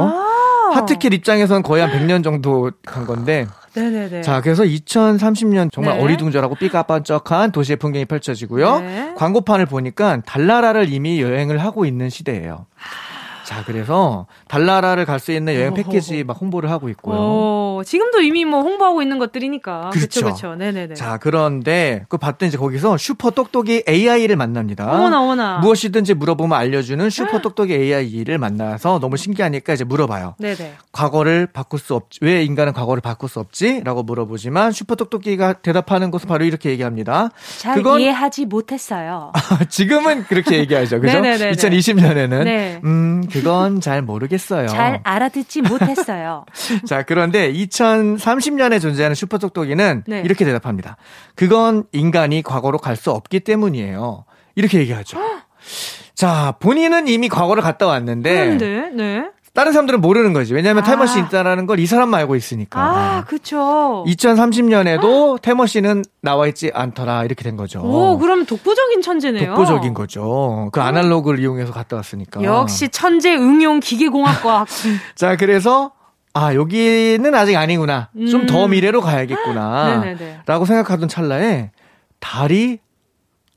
[0.72, 4.22] 하트킬 입장에서는 거의 한 100년 정도 간 건데 네네네.
[4.22, 6.02] 자, 그래서 2030년 정말 네.
[6.02, 8.80] 어리둥절하고 삐까뻔쩍한 도시의 풍경이 펼쳐지고요.
[8.80, 9.12] 네.
[9.16, 12.66] 광고판을 보니까 달나라를 이미 여행을 하고 있는 시대예요.
[13.48, 17.16] 자, 그래서 달나라를 갈 수 있는 여행 패키지 막 홍보를 하고 있고요.
[17.16, 19.90] 오, 지금도 이미 뭐 홍보하고 있는 것들이니까.
[19.90, 20.20] 그렇죠.
[20.20, 20.54] 그렇죠.
[20.54, 20.94] 네네네.
[20.94, 24.92] 자, 그런데 그 봤더니 이제 거기서 슈퍼 똑똑이 AI를 만납니다.
[24.92, 25.58] 어머나, 어머나.
[25.58, 30.34] 무엇이든지 물어보면 알려주는 슈퍼 똑똑이 AI를 만나서 너무 신기하니까 이제 물어봐요.
[30.38, 30.74] 네네.
[30.92, 32.20] 과거를 바꿀 수 없지.
[32.22, 33.80] 왜 인간은 과거를 바꿀 수 없지?
[33.82, 37.30] 라고 물어보지만 슈퍼 똑똑이가 대답하는 것은 바로 이렇게 얘기합니다.
[37.58, 38.00] 잘 그건...
[38.00, 39.32] 이해하지 못했어요.
[39.70, 41.00] 지금은 그렇게 얘기하죠.
[41.00, 41.18] 그죠?
[41.22, 42.44] 2020년에는.
[42.44, 42.80] 네.
[42.84, 44.66] 음, 그건 잘 모르겠어요.
[44.68, 46.44] 잘 알아듣지 못했어요.
[46.86, 50.22] 자, 그런데 2030년에 존재하는 슈퍼똑똑이는 네.
[50.24, 50.96] 이렇게 대답합니다.
[51.34, 54.24] 그건 인간이 과거로 갈 수 없기 때문이에요.
[54.56, 55.18] 이렇게 얘기하죠.
[56.14, 58.34] 자, 본인은 이미 과거를 갔다 왔는데.
[58.58, 59.30] 그런데, 네.
[59.58, 60.54] 다른 사람들은 모르는 거지.
[60.54, 60.86] 왜냐하면 아.
[60.86, 62.80] 타임머신 있다라는 걸 이 사람만 알고 있으니까.
[62.80, 64.04] 아, 그쵸.
[64.06, 65.38] 2030년에도 아.
[65.42, 67.24] 타임머신은 나와 있지 않더라.
[67.24, 67.80] 이렇게 된 거죠.
[67.80, 69.46] 오, 그럼 독보적인 천재네요.
[69.56, 70.68] 독보적인 거죠.
[70.70, 72.44] 그 아날로그를 이용해서 갔다 왔으니까.
[72.44, 74.68] 역시 천재 응용 기계공학과학.
[75.16, 75.90] 자, 그래서
[76.34, 78.10] 아, 여기는 아직 아니구나.
[78.16, 78.26] 음.
[78.28, 80.04] 좀더 미래로 가야겠구나.
[80.46, 81.72] 라고 생각하던 찰나에
[82.20, 82.78] 달이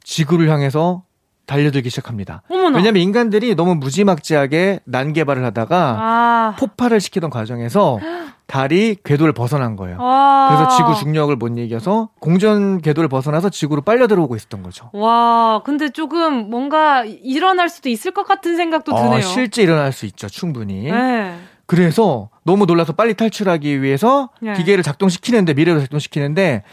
[0.04, 1.04] 지구를 향해서
[1.46, 2.44] 달려들기 시작합니다.
[2.50, 2.78] 어머나.
[2.78, 6.56] 왜냐하면 인간들이 너무 무지막지하게 난개발을 하다가 아.
[6.60, 8.00] 폭발을 시키던 과정에서
[8.48, 9.98] 달이 궤도를 벗어난 거예요.
[9.98, 10.50] 와.
[10.50, 14.90] 그래서 지구 중력을 못 이겨서 공전 궤도를 벗어나서 지구로 빨려 들어오고 있었던 거죠.
[14.94, 19.18] 와, 근데 조금 뭔가 일어날 수도 있을 것 같은 생각도 어, 드네요.
[19.18, 20.84] 어, 실제 일어날 수 있죠, 충분히.
[20.92, 21.38] 네.
[21.66, 24.52] 그래서 너무 놀라서 빨리 탈출하기 위해서 네.
[24.54, 26.64] 기계를 작동시키는데 미래로 작동시키는데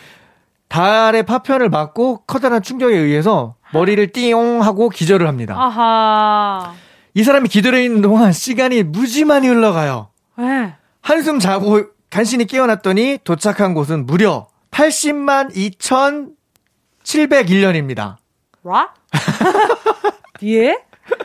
[0.68, 5.54] 달의 파편을 맞고 커다란 충격에 의해서 머리를 띠용 하고 기절을 합니다.
[5.58, 6.74] 아하.
[7.14, 10.10] 이 사람이 기절해 있는 동안 시간이 무지 많이 흘러가요.
[10.36, 10.74] 네.
[11.00, 15.54] 한숨 자고 간신히 깨어났더니 도착한 곳은 무려 80만
[17.04, 18.16] 2,701년입니다.
[18.62, 18.88] 와?
[20.44, 20.78] 예?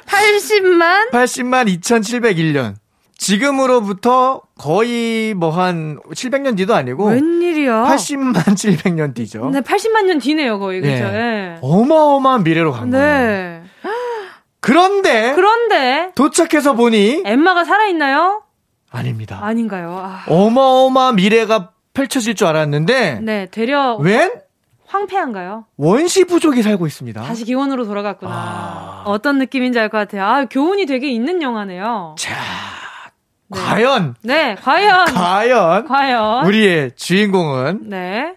[0.06, 1.12] 80만?
[1.12, 2.76] 80만 2,701년.
[3.18, 7.12] 지금으로부터 거의 뭐 한 700년 뒤도 아니고
[7.64, 7.84] 웬일이야?
[7.86, 9.50] 80만 700년 뒤죠.
[9.52, 10.82] 네, 80만 년 뒤네요, 거의.
[10.82, 11.06] 그렇죠.
[11.06, 11.58] 네.
[11.62, 12.98] 어마어마한 미래로 간 네.
[12.98, 13.64] 거예요.
[14.60, 18.44] 그런데 그런데 도착해서 보니 엠마가 살아 있나요?
[18.92, 19.40] 아닙니다.
[19.42, 20.00] 아닌가요?
[20.02, 20.24] 아.
[20.28, 24.32] 어마어마한 미래가 펼쳐질 줄 알았는데 네, 되려 웬
[24.88, 25.66] 황폐한가요?
[25.76, 27.22] 원시 부족이 살고 있습니다.
[27.24, 28.32] 다시 기원으로 돌아갔구나.
[28.32, 29.04] 아...
[29.06, 30.24] 어떤 느낌인지 알 것 같아요.
[30.24, 32.16] 아, 교훈이 되게 있는 영화네요.
[32.18, 32.36] 자,
[33.54, 33.62] 네.
[33.62, 38.36] 과연 네, 과연 과연 과연 우리의 주인공은 네.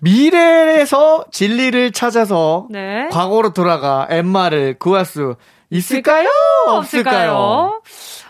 [0.00, 3.08] 미래에서 진리를 찾아서 네.
[3.10, 5.36] 과거로 돌아가 엠마를 구할 수
[5.70, 6.28] 있을까요?
[6.66, 7.80] 없을까요?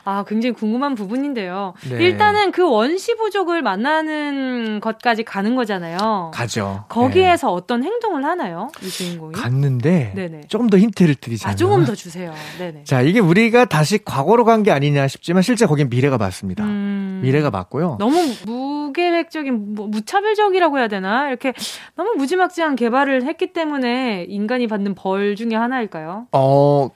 [0.05, 1.75] 아, 굉장히 궁금한 부분인데요.
[1.91, 2.03] 네.
[2.05, 6.31] 일단은 그 원시 부족을 만나는 것까지 가는 거잖아요.
[6.35, 6.85] 가죠.
[6.89, 7.53] 거기에서 네.
[7.53, 8.71] 어떤 행동을 하나요?
[8.83, 9.33] 이 주인공이?
[9.35, 10.41] 갔는데 네네.
[10.49, 12.33] 조금 더 힌트를 드리자면 아, 조금 더 주세요.
[12.59, 12.85] 네네.
[12.85, 16.63] 자, 이게 우리가 다시 과거로 간 게 아니냐 싶지만 실제 거긴 미래가 맞습니다.
[16.63, 17.21] 음...
[17.25, 17.97] 미래가 맞고요.
[17.99, 21.29] 너무 무계획적인 뭐, 무차별적이라고 해야 되나?
[21.29, 21.53] 이렇게
[21.97, 26.27] 너무 무지막지한 개발을 했기 때문에 인간이 받는 벌 중에 하나일까요?
[26.33, 26.89] 어,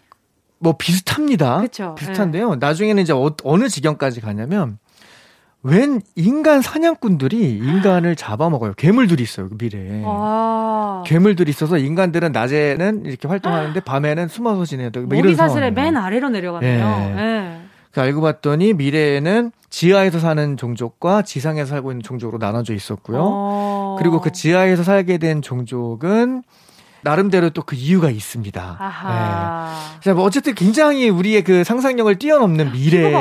[0.58, 1.60] 뭐 비슷합니다.
[1.60, 2.50] 그쵸, 비슷한데요.
[2.50, 2.56] 네.
[2.58, 4.78] 나중에는 이제 어, 느 지경까지 가냐면
[5.62, 8.74] 웬 인간 사냥꾼들이 인간을 잡아먹어요.
[8.74, 10.02] 괴물들이 있어요, 그 미래에.
[10.06, 11.02] 아.
[11.06, 16.28] 괴물들이 있어서 인간들은 낮에는 이렇게 활동하는데 밤에는 숨어서 지내야 되고 뭐 이런 사슬의 맨 아래로
[16.30, 16.88] 내려가네요.
[16.88, 17.14] 네.
[17.14, 17.62] 네.
[17.90, 23.18] 그 알고 봤더니 미래에는 지하에서 사는 종족과 지상에서 살고 있는 종족으로 나눠져 있었고요.
[23.20, 23.96] 어.
[23.98, 26.42] 그리고 그 지하에서 살게 된 종족은
[27.06, 28.76] 나름대로 또 그 이유가 있습니다.
[28.78, 29.98] 아하.
[30.04, 30.12] 네.
[30.12, 33.12] 뭐 어쨌든 굉장히 우리의 그 상상력을 뛰어넘는 미래를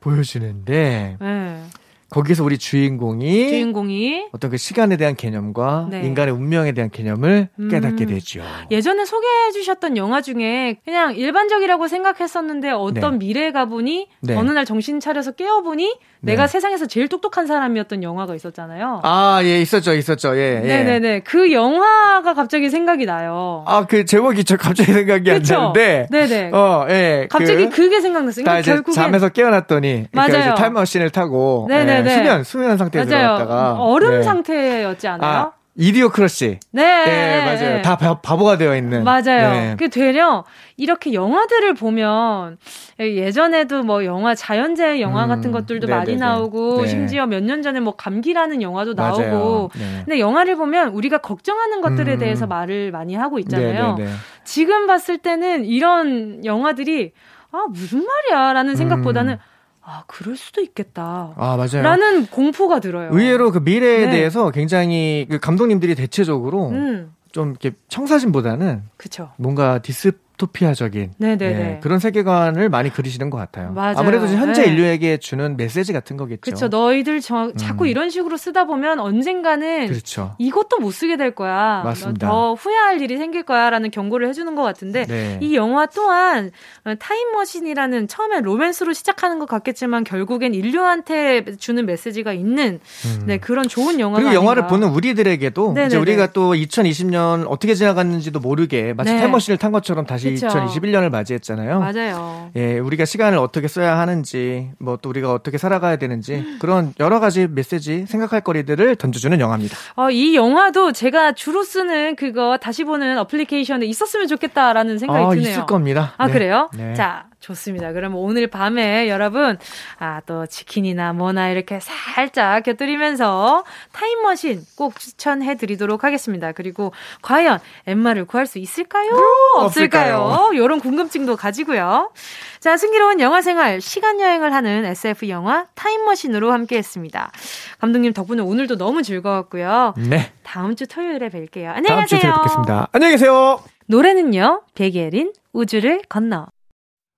[0.00, 1.62] 보여주는데 네.
[2.10, 6.02] 거기서 우리 주인공이 주인공이 어떤 그 시간에 대한 개념과 네.
[6.02, 7.68] 인간의 운명에 대한 개념을 음.
[7.68, 8.42] 깨닫게 되죠.
[8.70, 13.26] 예전에 소개해 주셨던 영화 중에 그냥 일반적이라고 생각했었는데 어떤 네.
[13.26, 14.36] 미래 가보니 네.
[14.36, 16.48] 어느 날 정신 차려서 깨어보니 내가 네.
[16.52, 19.00] 세상에서 제일 똑똑한 사람이었던 영화가 있었잖아요.
[19.02, 20.36] 아, 예, 있었죠, 있었죠.
[20.36, 20.66] 예, 예.
[20.66, 21.20] 네 네 네.
[21.20, 23.64] 그 영화가 갑자기 생각이 나요.
[23.66, 26.06] 아, 그 제목이 저 갑자기 생각이 안 나는데.
[26.10, 26.50] 네 네.
[26.52, 27.26] 어, 예.
[27.30, 28.44] 갑자기 그, 게 생각났어요.
[28.44, 30.54] 그러니까 결국엔 잠에서 깨어났더니 맞아요.
[30.54, 32.10] 타임머신을 타고 네 네 네.
[32.10, 33.36] 예, 수면 수면 상태에 맞아요.
[33.38, 34.22] 들어갔다가 얼음 네.
[34.22, 35.30] 상태였지 않아요?
[35.30, 36.58] 아, Idiocracy.
[36.72, 37.04] 네.
[37.04, 37.82] 네, 맞아요.
[37.82, 39.04] 다 바보가 되어 있는.
[39.04, 39.22] 맞아요.
[39.52, 39.76] 네.
[39.78, 40.44] 그 되려
[40.78, 42.56] 이렇게 영화들을 보면
[42.98, 45.98] 예전에도 뭐 영화 자연재해 영화 음, 같은 것들도 네네네.
[46.06, 46.86] 많이 나오고 네.
[46.88, 49.70] 심지어 몇 년 전에 뭐 감기라는 영화도 나오고.
[49.74, 50.02] 네.
[50.06, 52.18] 근데 영화를 보면 우리가 걱정하는 것들에 음.
[52.18, 53.96] 대해서 말을 많이 하고 있잖아요.
[53.96, 54.10] 네네네.
[54.44, 57.12] 지금 봤을 때는 이런 영화들이
[57.52, 59.38] 아 무슨 말이야 라는 생각보다는 음.
[59.88, 61.32] 아, 그럴 수도 있겠다.
[61.36, 61.82] 아, 맞아요.
[61.82, 63.10] 라는 공포가 들어요.
[63.12, 64.10] 의외로 그 미래에 네.
[64.10, 67.14] 대해서 굉장히 그 감독님들이 대체적으로 음.
[67.30, 69.30] 좀 이렇게 청사진보다는 그쵸.
[69.36, 73.72] 뭔가 디스토피아적인 네, 그런 세계관을 많이 그리시는 것 같아요.
[73.72, 73.94] 맞아요.
[73.96, 74.68] 아무래도 현재 네.
[74.72, 76.40] 인류에게 주는 메시지 같은 거겠죠.
[76.42, 76.68] 그렇죠.
[76.68, 77.88] 너희들 저, 자꾸 음.
[77.88, 80.34] 이런 식으로 쓰다 보면 언젠가는 그렇죠.
[80.38, 81.82] 이것도 못 쓰게 될 거야.
[81.84, 82.28] 맞습니다.
[82.28, 85.38] 더 후회할 일이 생길 거야라는 경고를 해주는 것 같은데 네.
[85.40, 86.50] 이 영화 또한
[86.98, 93.22] 타임머신이라는 처음에 로맨스로 시작하는 것 같겠지만 결국엔 인류한테 주는 메시지가 있는 음.
[93.26, 94.76] 네, 그런 좋은 영화가 그리고 영화를 아닌가.
[94.76, 95.86] 보는 우리들에게도 네네네.
[95.86, 99.20] 이제 우리가 또 2020년 어떻게 지나갔는지도 모르게 마치 네.
[99.20, 100.48] 타임머신을 탄 것처럼 다시 그쵸.
[100.48, 101.80] 2021년을 맞이했잖아요.
[101.80, 102.50] 맞아요.
[102.56, 107.46] 예, 우리가 시간을 어떻게 써야 하는지, 뭐 또 우리가 어떻게 살아가야 되는지 그런 여러 가지
[107.48, 109.76] 메시지, 생각할 거리들을 던져주는 영화입니다.
[109.96, 115.48] 어, 이 영화도 제가 주로 쓰는 그거 다시 보는 어플리케이션에 있었으면 좋겠다라는 생각이 어, 드네요.
[115.50, 116.14] 있을 겁니다.
[116.16, 116.32] 아 네.
[116.32, 116.70] 그래요?
[116.74, 116.94] 네.
[116.94, 117.92] 자, 좋습니다.
[117.92, 119.58] 그럼 오늘 밤에 여러분,
[119.98, 126.52] 아, 또 치킨이나 뭐나 이렇게 살짝 곁들이면서 타임머신 꼭 추천해 드리도록 하겠습니다.
[126.52, 129.10] 그리고 과연 엠마를 구할 수 있을까요?
[129.12, 130.50] 음, 없을까요?
[130.54, 132.10] 이런 궁금증도 가지고요.
[132.58, 137.30] 자, 승기로운 영화 생활, 시간 여행을 하는 SF 영화 타임머신으로 함께 했습니다.
[137.78, 139.94] 감독님 덕분에 오늘도 너무 즐거웠고요.
[139.98, 140.32] 네.
[140.42, 141.68] 다음 주 토요일에 뵐게요.
[141.68, 142.20] 안녕히 가세요.
[142.20, 142.88] 다음 주 뵙겠습니다.
[142.92, 143.60] 안녕히 계세요.
[143.86, 146.48] 노래는요, 베게린 우주를 건너.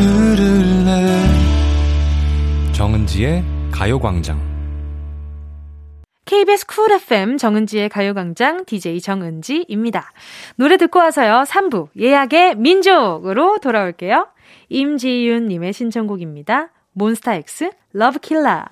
[0.00, 1.26] 들을래
[2.72, 4.40] 정은지의 가요광장
[6.24, 10.12] KBS 쿨 FM 정은지의 가요광장 DJ 정은지입니다.
[10.56, 11.42] 노래 듣고 와서요.
[11.46, 14.28] 3부 예약의 민족으로 돌아올게요.
[14.70, 16.70] 임지윤님의 신청곡입니다.
[16.92, 18.68] 몬스타엑스 Love Killa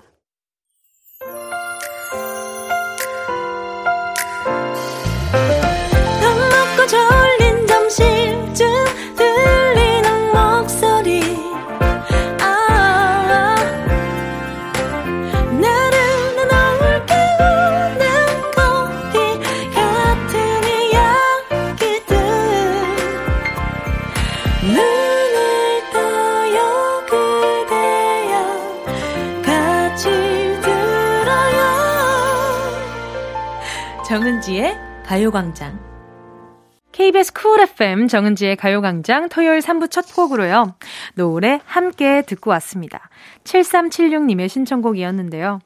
[37.79, 40.75] FM 정은지의 가요광장 토요일 3부 첫 곡으로요.
[41.15, 43.09] 노래 함께 듣고 왔습니다.
[43.45, 45.61] 7376님의 신청곡이었는데요.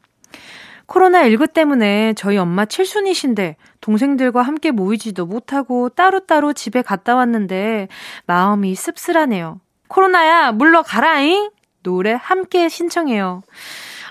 [0.86, 7.88] 코로나19 때문에 저희 엄마 칠순이신데 동생들과 함께 모이지도 못하고 따로따로 집에 갔다 왔는데
[8.26, 9.60] 마음이 씁쓸하네요.
[9.88, 11.48] 코로나야 물러가라잉!
[11.82, 13.42] 노래 함께 신청해요.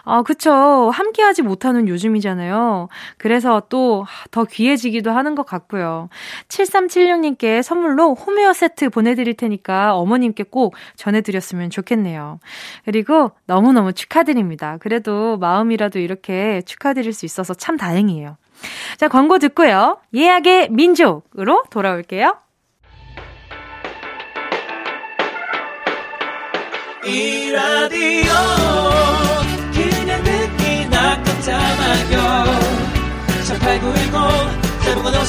[0.04, 0.90] 아, 그쵸.
[0.94, 2.88] 함께 하지 못하는 요즘이잖아요.
[3.18, 6.10] 그래서 또 더 귀해지기도 하는 것 같고요.
[6.48, 12.40] 7376님께 선물로 홈웨어 세트 보내드릴 테니까 어머님께 꼭 전해드렸으면 좋겠네요.
[12.86, 14.78] 그리고 너무너무 축하드립니다.
[14.80, 18.38] 그래도 마음이라도 이렇게 축하드릴 수 있어서 참 다행이에요.
[18.98, 20.00] 자, 광고 듣고요.
[20.14, 22.38] 예약의 민족으로 돌아올게요.
[27.04, 28.81] 이 라디오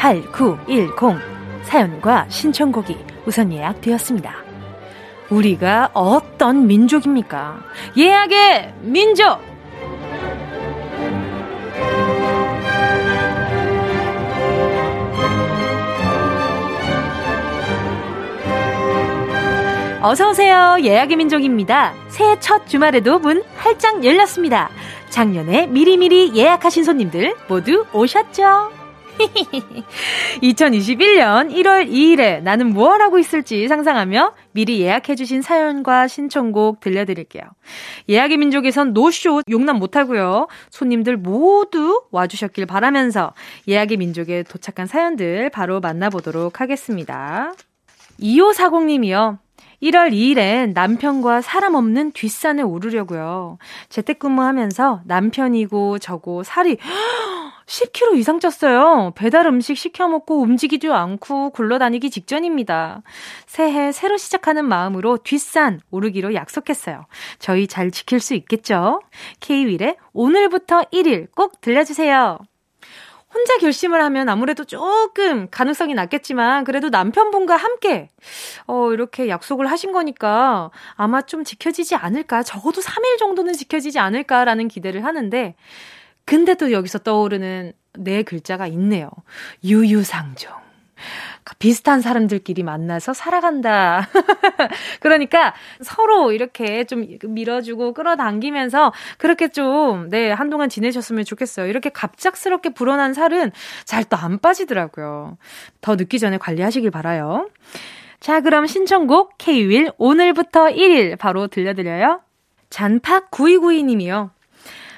[0.00, 1.20] 8910
[1.62, 4.34] 사연과 신청곡이 우선 예약되었습니다.
[5.28, 7.62] 우리가 어떤 민족입니까?
[7.98, 9.38] 예약의 민족!
[20.02, 20.78] 어서오세요.
[20.80, 21.92] 예약의 민족입니다.
[22.08, 24.70] 새해 첫 주말에도 문 활짝 열렸습니다.
[25.10, 28.79] 작년에 미리미리 예약하신 손님들 모두 오셨죠?
[30.42, 37.42] 2021년 1월 2일에 나는 뭘 하고 있을지 상상하며 미리 예약해주신 사연과 신청곡 들려드릴게요.
[38.08, 40.48] 예약의 민족에선 노쇼 용납 못하고요.
[40.70, 43.34] 손님들 모두 와주셨길 바라면서
[43.68, 47.52] 예약의 민족에 도착한 사연들 바로 만나보도록 하겠습니다.
[48.20, 49.38] 2540님이요.
[49.82, 53.58] 1월 2일엔 남편과 사람 없는 뒷산에 오르려고요.
[53.88, 56.76] 재택근무하면서 남편이고 저고 살이
[57.70, 59.14] 10kg 이상 쪘어요.
[59.14, 63.02] 배달 음식 시켜 먹고 움직이지도 않고 굴러다니기 직전입니다.
[63.46, 67.06] 새해 새로 시작하는 마음으로 뒷산 오르기로 약속했어요.
[67.38, 69.00] 저희 잘 지킬 수 있겠죠?
[69.38, 72.38] K-윌의 오늘부터 1일 꼭 들려주세요.
[73.32, 78.10] 혼자 결심을 하면 아무래도 조금 가능성이 낮겠지만 그래도 남편분과 함께
[78.66, 85.04] 어 이렇게 약속을 하신 거니까 아마 좀 지켜지지 않을까 적어도 3일 정도는 지켜지지 않을까라는 기대를
[85.04, 85.54] 하는데
[86.30, 89.10] 근데 또 여기서 떠오르는 네 글자가 있네요.
[89.64, 90.52] 유유상종.
[91.58, 94.06] 비슷한 사람들끼리 만나서 살아간다.
[95.00, 101.66] 그러니까 서로 이렇게 좀 밀어주고 끌어당기면서 그렇게 좀, 네, 한동안 지내셨으면 좋겠어요.
[101.66, 103.50] 이렇게 갑작스럽게 불어난 살은
[103.84, 105.36] 잘 또 안 빠지더라고요.
[105.80, 107.48] 더 늦기 전에 관리하시길 바라요.
[108.20, 112.20] 자, 그럼 신청곡 K-윌 오늘부터 1일 바로 들려드려요.
[112.68, 114.30] 잔팍 9292님이요.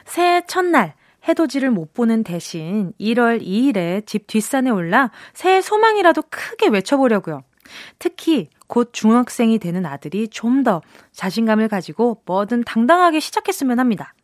[0.04, 0.92] 새해 첫날
[1.28, 7.42] 해돋이를 못 보는 대신 1월 2일에 집 뒷산에 올라 새해 소망이라도 크게 외쳐보려고요.
[7.98, 10.82] 특히 곧 중학생이 되는 아들이 좀 더
[11.12, 14.14] 자신감을 가지고 뭐든 당당하게 시작했으면 합니다.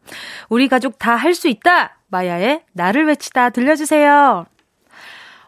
[0.48, 1.98] 우리 가족 다 할 수 있다!
[2.08, 4.46] 마야의 나를 외치다 들려주세요.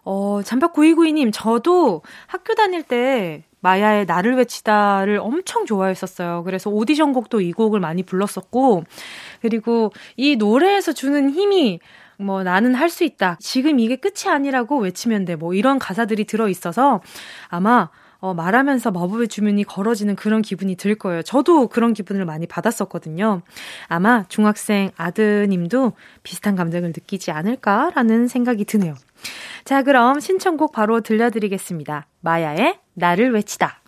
[0.04, 6.42] 어, 잠박 9292님, 저도 학교 다닐 때 마야의 나를 외치다를 엄청 좋아했었어요.
[6.44, 8.84] 그래서 오디션 곡도 이 곡을 많이 불렀었고,
[9.42, 11.80] 그리고 이 노래에서 주는 힘이
[12.18, 13.36] 뭐 나는 할 수 있다.
[13.40, 15.36] 지금 이게 끝이 아니라고 외치면 돼.
[15.36, 17.00] 뭐 이런 가사들이 들어 있어서
[17.48, 17.88] 아마
[18.20, 21.22] 어, 말하면서 마법의 주문이 걸어지는 그런 기분이 들 거예요.
[21.22, 23.42] 저도 그런 기분을 많이 받았었거든요.
[23.88, 28.94] 아마 중학생 아드님도 비슷한 감정을 느끼지 않을까라는 생각이 드네요.
[29.64, 32.06] 자, 그럼 신청곡 바로 들려드리겠습니다.
[32.20, 33.80] 마야의 나를 외치다.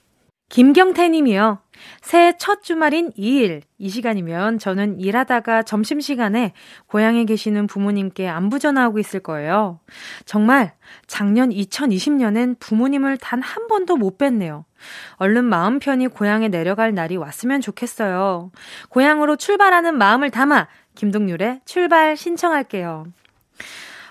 [0.49, 1.59] 김경태 님이요.
[2.01, 3.63] 새해 첫 주말인 2일.
[3.79, 6.53] 이 시간이면 저는 일하다가 점심시간에
[6.87, 9.81] 고향에 계시는 부모님께 안부 전화하고 있을 거예요.
[10.25, 10.73] 정말
[11.07, 14.65] 작년 2020년엔 부모님을 단 한 번도 못 뵀네요.
[15.17, 18.51] 얼른 마음 편히 고향에 내려갈 날이 왔으면 좋겠어요.
[18.89, 23.07] 고향으로 출발하는 마음을 담아 김동률의 출발 신청할게요.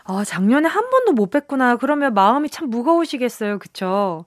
[0.03, 1.79] 아, 작년에 한 번도 못 뵀구나.
[1.79, 3.59] 그러면 마음이 참 무거우시겠어요.
[3.59, 4.25] 그쵸?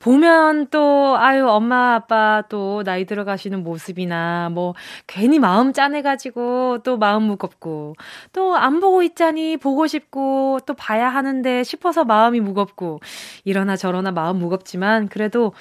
[0.00, 4.74] 보면 또, 아유, 엄마, 아빠 또 나이 들어가시는 모습이나, 뭐,
[5.06, 7.94] 괜히 마음 짠해가지고 또 마음 무겁고,
[8.32, 13.00] 또 안 보고 있자니 보고 싶고, 또 봐야 하는데 싶어서 마음이 무겁고,
[13.44, 15.52] 이러나 저러나 마음 무겁지만, 그래도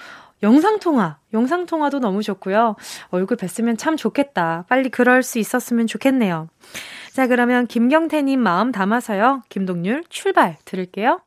[0.41, 2.75] 영상통화, 영상통화도 너무 좋고요.
[3.09, 4.65] 얼굴 뵀으면 참 좋겠다.
[4.69, 6.47] 빨리 그럴 수 있었으면 좋겠네요.
[7.11, 9.43] 자, 그러면 김경태님 마음 담아서요.
[9.49, 11.19] 김동률 출발 들을게요.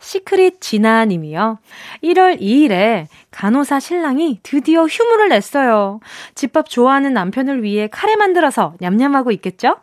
[0.00, 1.58] 시크릿 진아 님이요.
[2.02, 6.00] 1월 2일에 간호사 신랑이 드디어 휴무를 냈어요.
[6.34, 9.76] 집밥 좋아하는 남편을 위해 카레 만들어서 냠냠하고 있겠죠?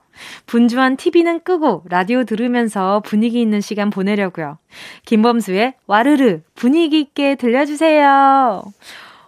[0.47, 4.57] 분주한 TV는 끄고 라디오 들으면서 분위기 있는 시간 보내려고요.
[5.05, 8.63] 김범수의 와르르 분위기 있게 들려주세요.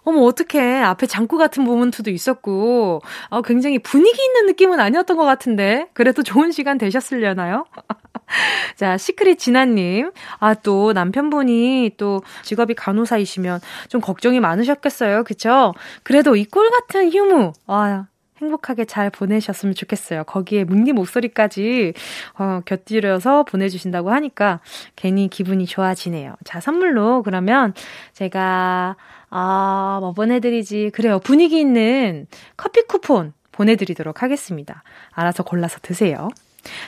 [0.09, 0.81] 어머, 어떡해.
[0.81, 6.51] 앞에 장구 같은 moment도 있었고, 어, 굉장히 분위기 있는 느낌은 아니었던 것 같은데, 그래도 좋은
[6.51, 7.65] 시간 되셨으려나요?
[8.75, 10.11] 자, 시크릿 진아님.
[10.39, 15.23] 아, 또 남편분이 또 직업이 간호사이시면 좀 걱정이 많으셨겠어요.
[15.23, 15.73] 그쵸?
[16.03, 17.53] 그래도 이 꿀 같은 휴무.
[17.67, 18.05] 아,
[18.41, 20.23] 행복하게 잘 보내셨으면 좋겠어요.
[20.23, 21.93] 거기에 뭉디 목소리까지
[22.39, 24.61] 어, 곁들여서 보내주신다고 하니까
[24.95, 26.35] 괜히 기분이 좋아지네요.
[26.45, 27.73] 자, 선물로 그러면
[28.13, 28.95] 제가
[29.29, 30.91] 아, 뭐 보내드리지.
[30.93, 31.19] 그래요.
[31.19, 32.27] 분위기 있는
[32.57, 34.83] 커피 쿠폰 보내드리도록 하겠습니다.
[35.11, 36.29] 알아서 골라서 드세요.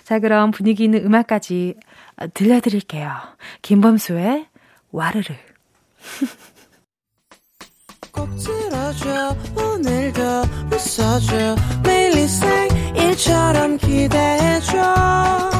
[0.04, 1.76] 자, 그럼 분위기 있는 음악까지
[2.34, 3.12] 들려드릴게요.
[3.62, 4.48] 김범수의
[4.92, 5.34] 와르르.
[8.12, 10.22] 꼭 들어줘 오늘도
[10.74, 12.02] 웃어줘 매일
[12.96, 15.52] 일처럼 기대해줘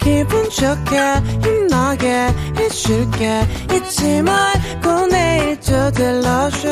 [0.00, 0.98] 기분 좋게
[1.42, 6.68] 힘나게 해줄게 잊지 말 고 내일 또 들러줘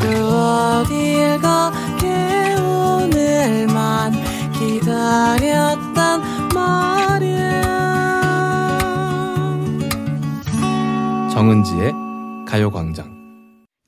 [0.00, 4.12] 또 어딜 가게 오늘만
[4.52, 6.20] 기다렸단
[6.54, 7.62] 말이야
[11.32, 11.92] 정은지의
[12.46, 13.12] 가요광장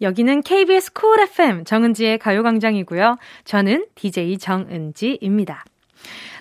[0.01, 3.17] 여기는 KBS 쿨 FM 정은지의 가요광장이고요.
[3.45, 5.65] 저는 DJ 정은지입니다.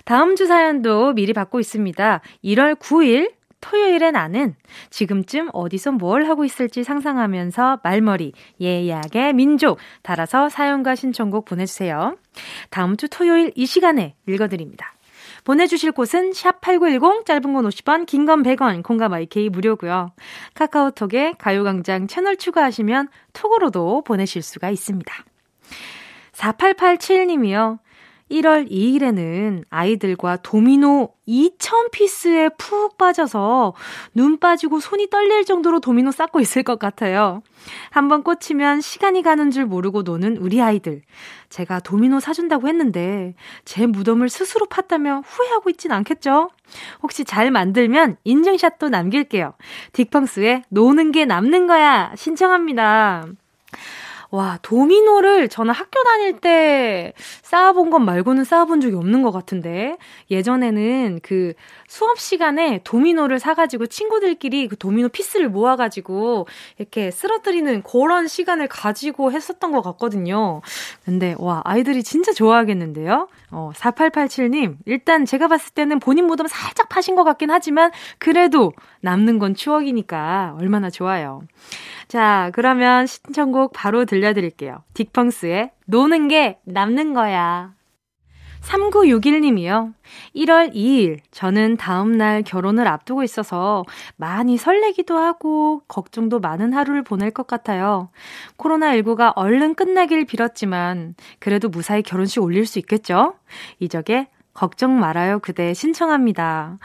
[0.04, 2.20] 다음 주 사연도 미리 받고 있습니다.
[2.44, 3.32] 1월 9일
[3.64, 4.54] 토요일에 나는
[4.90, 12.18] 지금쯤 어디서 뭘 하고 있을지 상상하면서 말머리, 예약의 민족 달아서 사연과 신청곡 보내주세요.
[12.68, 14.92] 다음 주 토요일 이 시간에 읽어드립니다.
[15.44, 20.10] 보내주실 곳은 샵8910 짧은 건 50원, 긴 건 100원, 콩과 마이케이 무료고요.
[20.54, 25.12] 카카오톡에 가요광장 채널 추가하시면 톡으로도 보내실 수가 있습니다.
[26.32, 27.78] 4887님이요.
[28.30, 33.74] 1월 2일에는 아이들과 도미노 2,000피스에 푹 빠져서
[34.14, 37.42] 눈 빠지고 손이 떨릴 정도로 도미노 쌓고 있을 것 같아요.
[37.90, 41.02] 한번 꽂히면 시간이 가는 줄 모르고 노는 우리 아이들.
[41.50, 46.50] 제가 도미노 사준다고 했는데 제 무덤을 스스로 팠다며 후회하고 있진 않겠죠?
[47.02, 49.54] 혹시 잘 만들면 인증샷도 남길게요.
[49.92, 53.26] 딕펑스의 노는 게 남는 거야 신청합니다.
[54.34, 57.12] 와, 도미노를 저는 학교 다닐 때
[57.42, 59.96] 쌓아본 것 말고는 쌓아본 적이 없는 것 같은데,
[60.28, 61.52] 예전에는 그
[61.86, 69.70] 수업 시간에 도미노를 사가지고 친구들끼리 그 도미노 피스를 모아가지고 이렇게 쓰러뜨리는 그런 시간을 가지고 했었던
[69.70, 70.62] 것 같거든요.
[71.04, 73.28] 근데, 와, 아이들이 진짜 좋아하겠는데요?
[73.52, 79.38] 어, 4887님, 일단 제가 봤을 때는 본인 무덤 살짝 파신 것 같긴 하지만, 그래도 남는
[79.38, 81.42] 건 추억이니까 얼마나 좋아요.
[82.08, 84.82] 자, 그러면 신청곡 바로 들려드릴게요.
[84.94, 87.74] 딕펑스의 노는 게 남는 거야.
[88.64, 89.92] 3961님이요.
[90.34, 93.84] 1월 2일, 저는 다음날 결혼을 앞두고 있어서
[94.16, 98.08] 많이 설레기도 하고 걱정도 많은 하루를 보낼 것 같아요.
[98.56, 103.34] 코로나19가 얼른 끝나길 빌었지만, 그래도 무사히 결혼식 올릴 수 있겠죠?
[103.80, 106.78] 이적에 걱정 말아요 그대 신청합니다.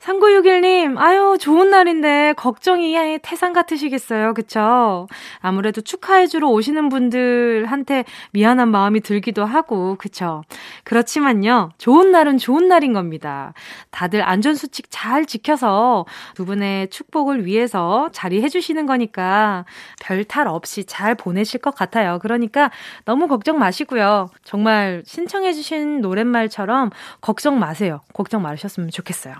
[0.00, 4.34] 3961님, 아유, 좋은 날인데, 걱정이 태산 같으시겠어요.
[4.34, 5.08] 그쵸?
[5.40, 10.42] 아무래도 축하해주러 오시는 분들한테 미안한 마음이 들기도 하고, 그쵸?
[10.84, 13.52] 그렇지만요, 좋은 날은 좋은 날인 겁니다.
[13.90, 19.64] 다들 안전수칙 잘 지켜서 두 분의 축복을 위해서 자리해주시는 거니까
[20.00, 22.18] 별 탈 없이 잘 보내실 것 같아요.
[22.20, 22.70] 그러니까
[23.04, 24.28] 너무 걱정 마시고요.
[24.44, 26.90] 정말 신청해주신 노랫말처럼
[27.20, 28.00] 걱정 마세요.
[28.12, 29.34] 걱정 말으셨으면 좋겠어요.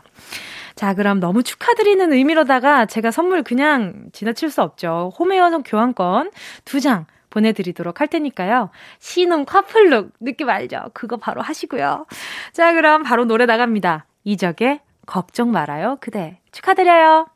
[0.78, 5.10] 자, 그럼 너무 축하드리는 의미로다가 제가 선물 그냥 지나칠 수 없죠.
[5.18, 6.30] 홈웨어 교환권
[6.64, 8.70] 두 장 보내드리도록 할 테니까요.
[9.00, 10.90] 신혼 커플룩 느낌 알죠?
[10.94, 12.06] 그거 바로 하시고요.
[12.52, 14.06] 자, 그럼 바로 노래 나갑니다.
[14.22, 16.38] 이적의 걱정 말아요, 그대.
[16.52, 17.26] 축하드려요.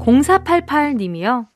[0.00, 1.46] 0488님이요.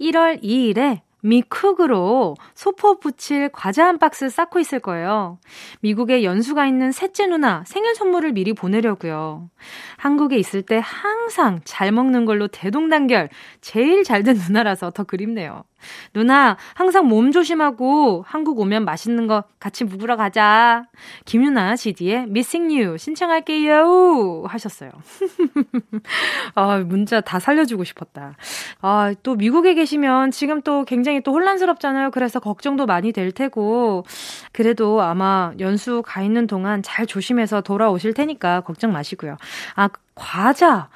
[0.00, 5.38] 1월 2일에 미쿡으로 소포 붙일 과자 한 박스 쌓고 있을 거예요.
[5.80, 9.48] 미국에 연수가 있는 셋째 누나 생일 선물을 미리 보내려고요.
[9.96, 13.28] 한국에 있을 때 항상 잘 먹는 걸로 대동단결
[13.60, 15.64] 제일 잘 된 누나라서 더 그립네요.
[16.12, 20.84] 누나, 항상 몸 조심하고 한국 오면 맛있는 거 같이 묵으러 가자.
[21.24, 24.44] 김유나 GD의 Missing You 신청할게요.
[24.46, 24.90] 하셨어요.
[26.54, 28.36] 아, 문자 다 살려주고 싶었다.
[28.80, 32.10] 아, 또 미국에 계시면 지금 또 굉장히 또 혼란스럽잖아요.
[32.10, 34.04] 그래서 걱정도 많이 될 테고.
[34.52, 39.36] 그래도 아마 연수 가 있는 동안 잘 조심해서 돌아오실 테니까 걱정 마시고요.
[39.74, 40.88] 아, 과자.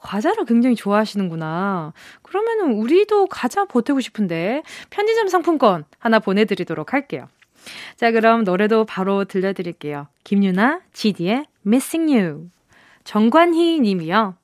[0.00, 1.92] 과자를 굉장히 좋아하시는구나.
[2.22, 7.28] 그러면은 우리도 과자 보태고 싶은데 편의점 상품권 하나 보내드리도록 할게요.
[7.96, 10.08] 자, 그럼 노래도 바로 들려드릴게요.
[10.24, 12.50] 김유나, GD의 Missing You.
[13.04, 14.36] 정관희 님이요.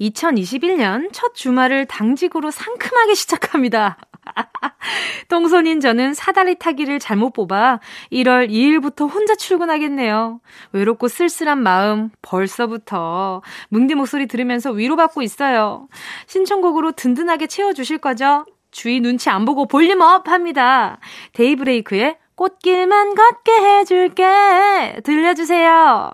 [0.00, 3.98] 2021년 첫 주말을 당직으로 상큼하게 시작합니다.
[5.28, 7.80] 똥손인 저는 사다리 타기를 잘못 뽑아
[8.12, 10.40] 1월 2일부터 혼자 출근하겠네요.
[10.72, 15.88] 외롭고 쓸쓸한 마음 벌써부터 뭉디 목소리 들으면서 위로받고 있어요.
[16.26, 18.44] 신청곡으로 든든하게 채워주실 거죠?
[18.70, 20.98] 주위 눈치 안 보고 볼륨업 합니다.
[21.32, 26.12] 데이브레이크의 꽃길만 걷게 해줄게 들려주세요.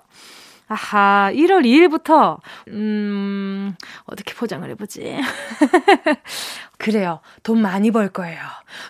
[0.71, 5.19] 아하, 1월 2일부터, 음, 어떻게 포장을 해보지?
[6.79, 7.21] 그래요.
[7.43, 8.39] 돈 많이 벌 거예요.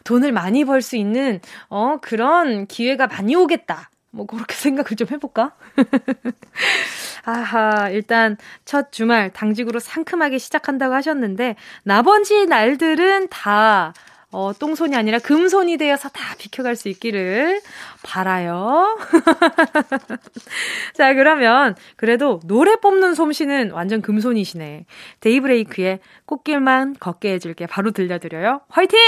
[0.05, 3.89] 돈을 많이 벌 수 있는, 어, 그런 기회가 많이 오겠다.
[4.11, 5.53] 뭐, 그렇게 생각을 좀 해볼까?
[7.25, 13.95] 아하, 일단 첫 주말 당직으로 상큼하게 시작한다고 하셨는데, 나머지 날들은 다
[14.33, 17.61] 어, 똥손이 아니라 금손이 되어서 다 비켜갈 수 있기를
[18.03, 18.97] 바라요.
[20.95, 24.87] 자, 그러면 그래도 노래 뽑는 솜씨는 완전 금손이시네.
[25.21, 28.61] 데이브레이크의 꽃길만 걷게 해줄게 바로 들려드려요.
[28.69, 28.99] 화이팅!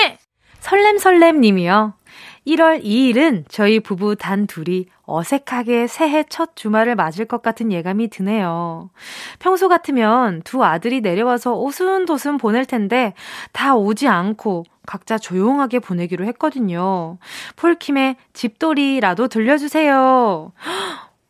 [0.59, 1.95] 설렘설렘 님이요.
[2.47, 8.91] 1월 2일은 저희 부부 단 둘이 어색하게 새해 첫 주말을 맞을 것 같은 예감이 드네요.
[9.39, 13.15] 평소 같으면 두 아들이 내려와서 오순도순 보낼 텐데
[13.53, 17.19] 다 오지 않고 각자 조용하게 보내기로 했거든요.
[17.57, 20.53] 폴킴의 집돌이라도 들려주세요.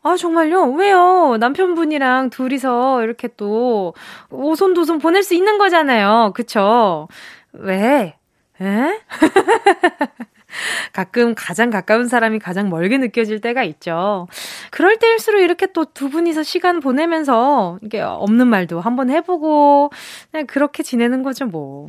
[0.05, 0.73] 아, 정말요?
[0.73, 1.37] 왜요?
[1.39, 3.95] 남편분이랑 둘이서 이렇게 또
[4.31, 6.33] 오손도손 보낼 수 있는 거잖아요.
[6.35, 7.09] 그쵸?
[7.53, 8.17] 왜?
[8.61, 9.01] 에?
[10.93, 14.27] 가끔 가장 가까운 사람이 가장 멀게 느껴질 때가 있죠.
[14.71, 19.91] 그럴 때일수록 이렇게 또 두 분이서 시간 보내면서 이게 없는 말도 한번 해보고
[20.31, 21.89] 그냥 그렇게 지내는 거죠, 뭐.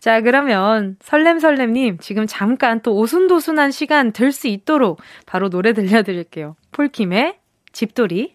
[0.00, 6.56] 자, 그러면 설렘설렘님 지금 잠깐 또 오순도순한 시간 될 수 있도록 바로 노래 들려드릴게요.
[6.72, 7.36] 폴킴의
[7.72, 8.34] 집돌이.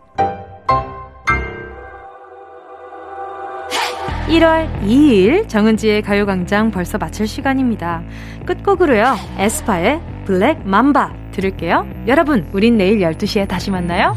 [4.31, 8.01] 1월 2일 정은지의 가요광장 벌써 마칠 시간입니다.
[8.45, 9.17] 끝곡으로요.
[9.37, 11.85] 에스파의 블랙 맘바 들을게요.
[12.07, 14.15] 여러분, 우린 내일 12시에 다시 만나요.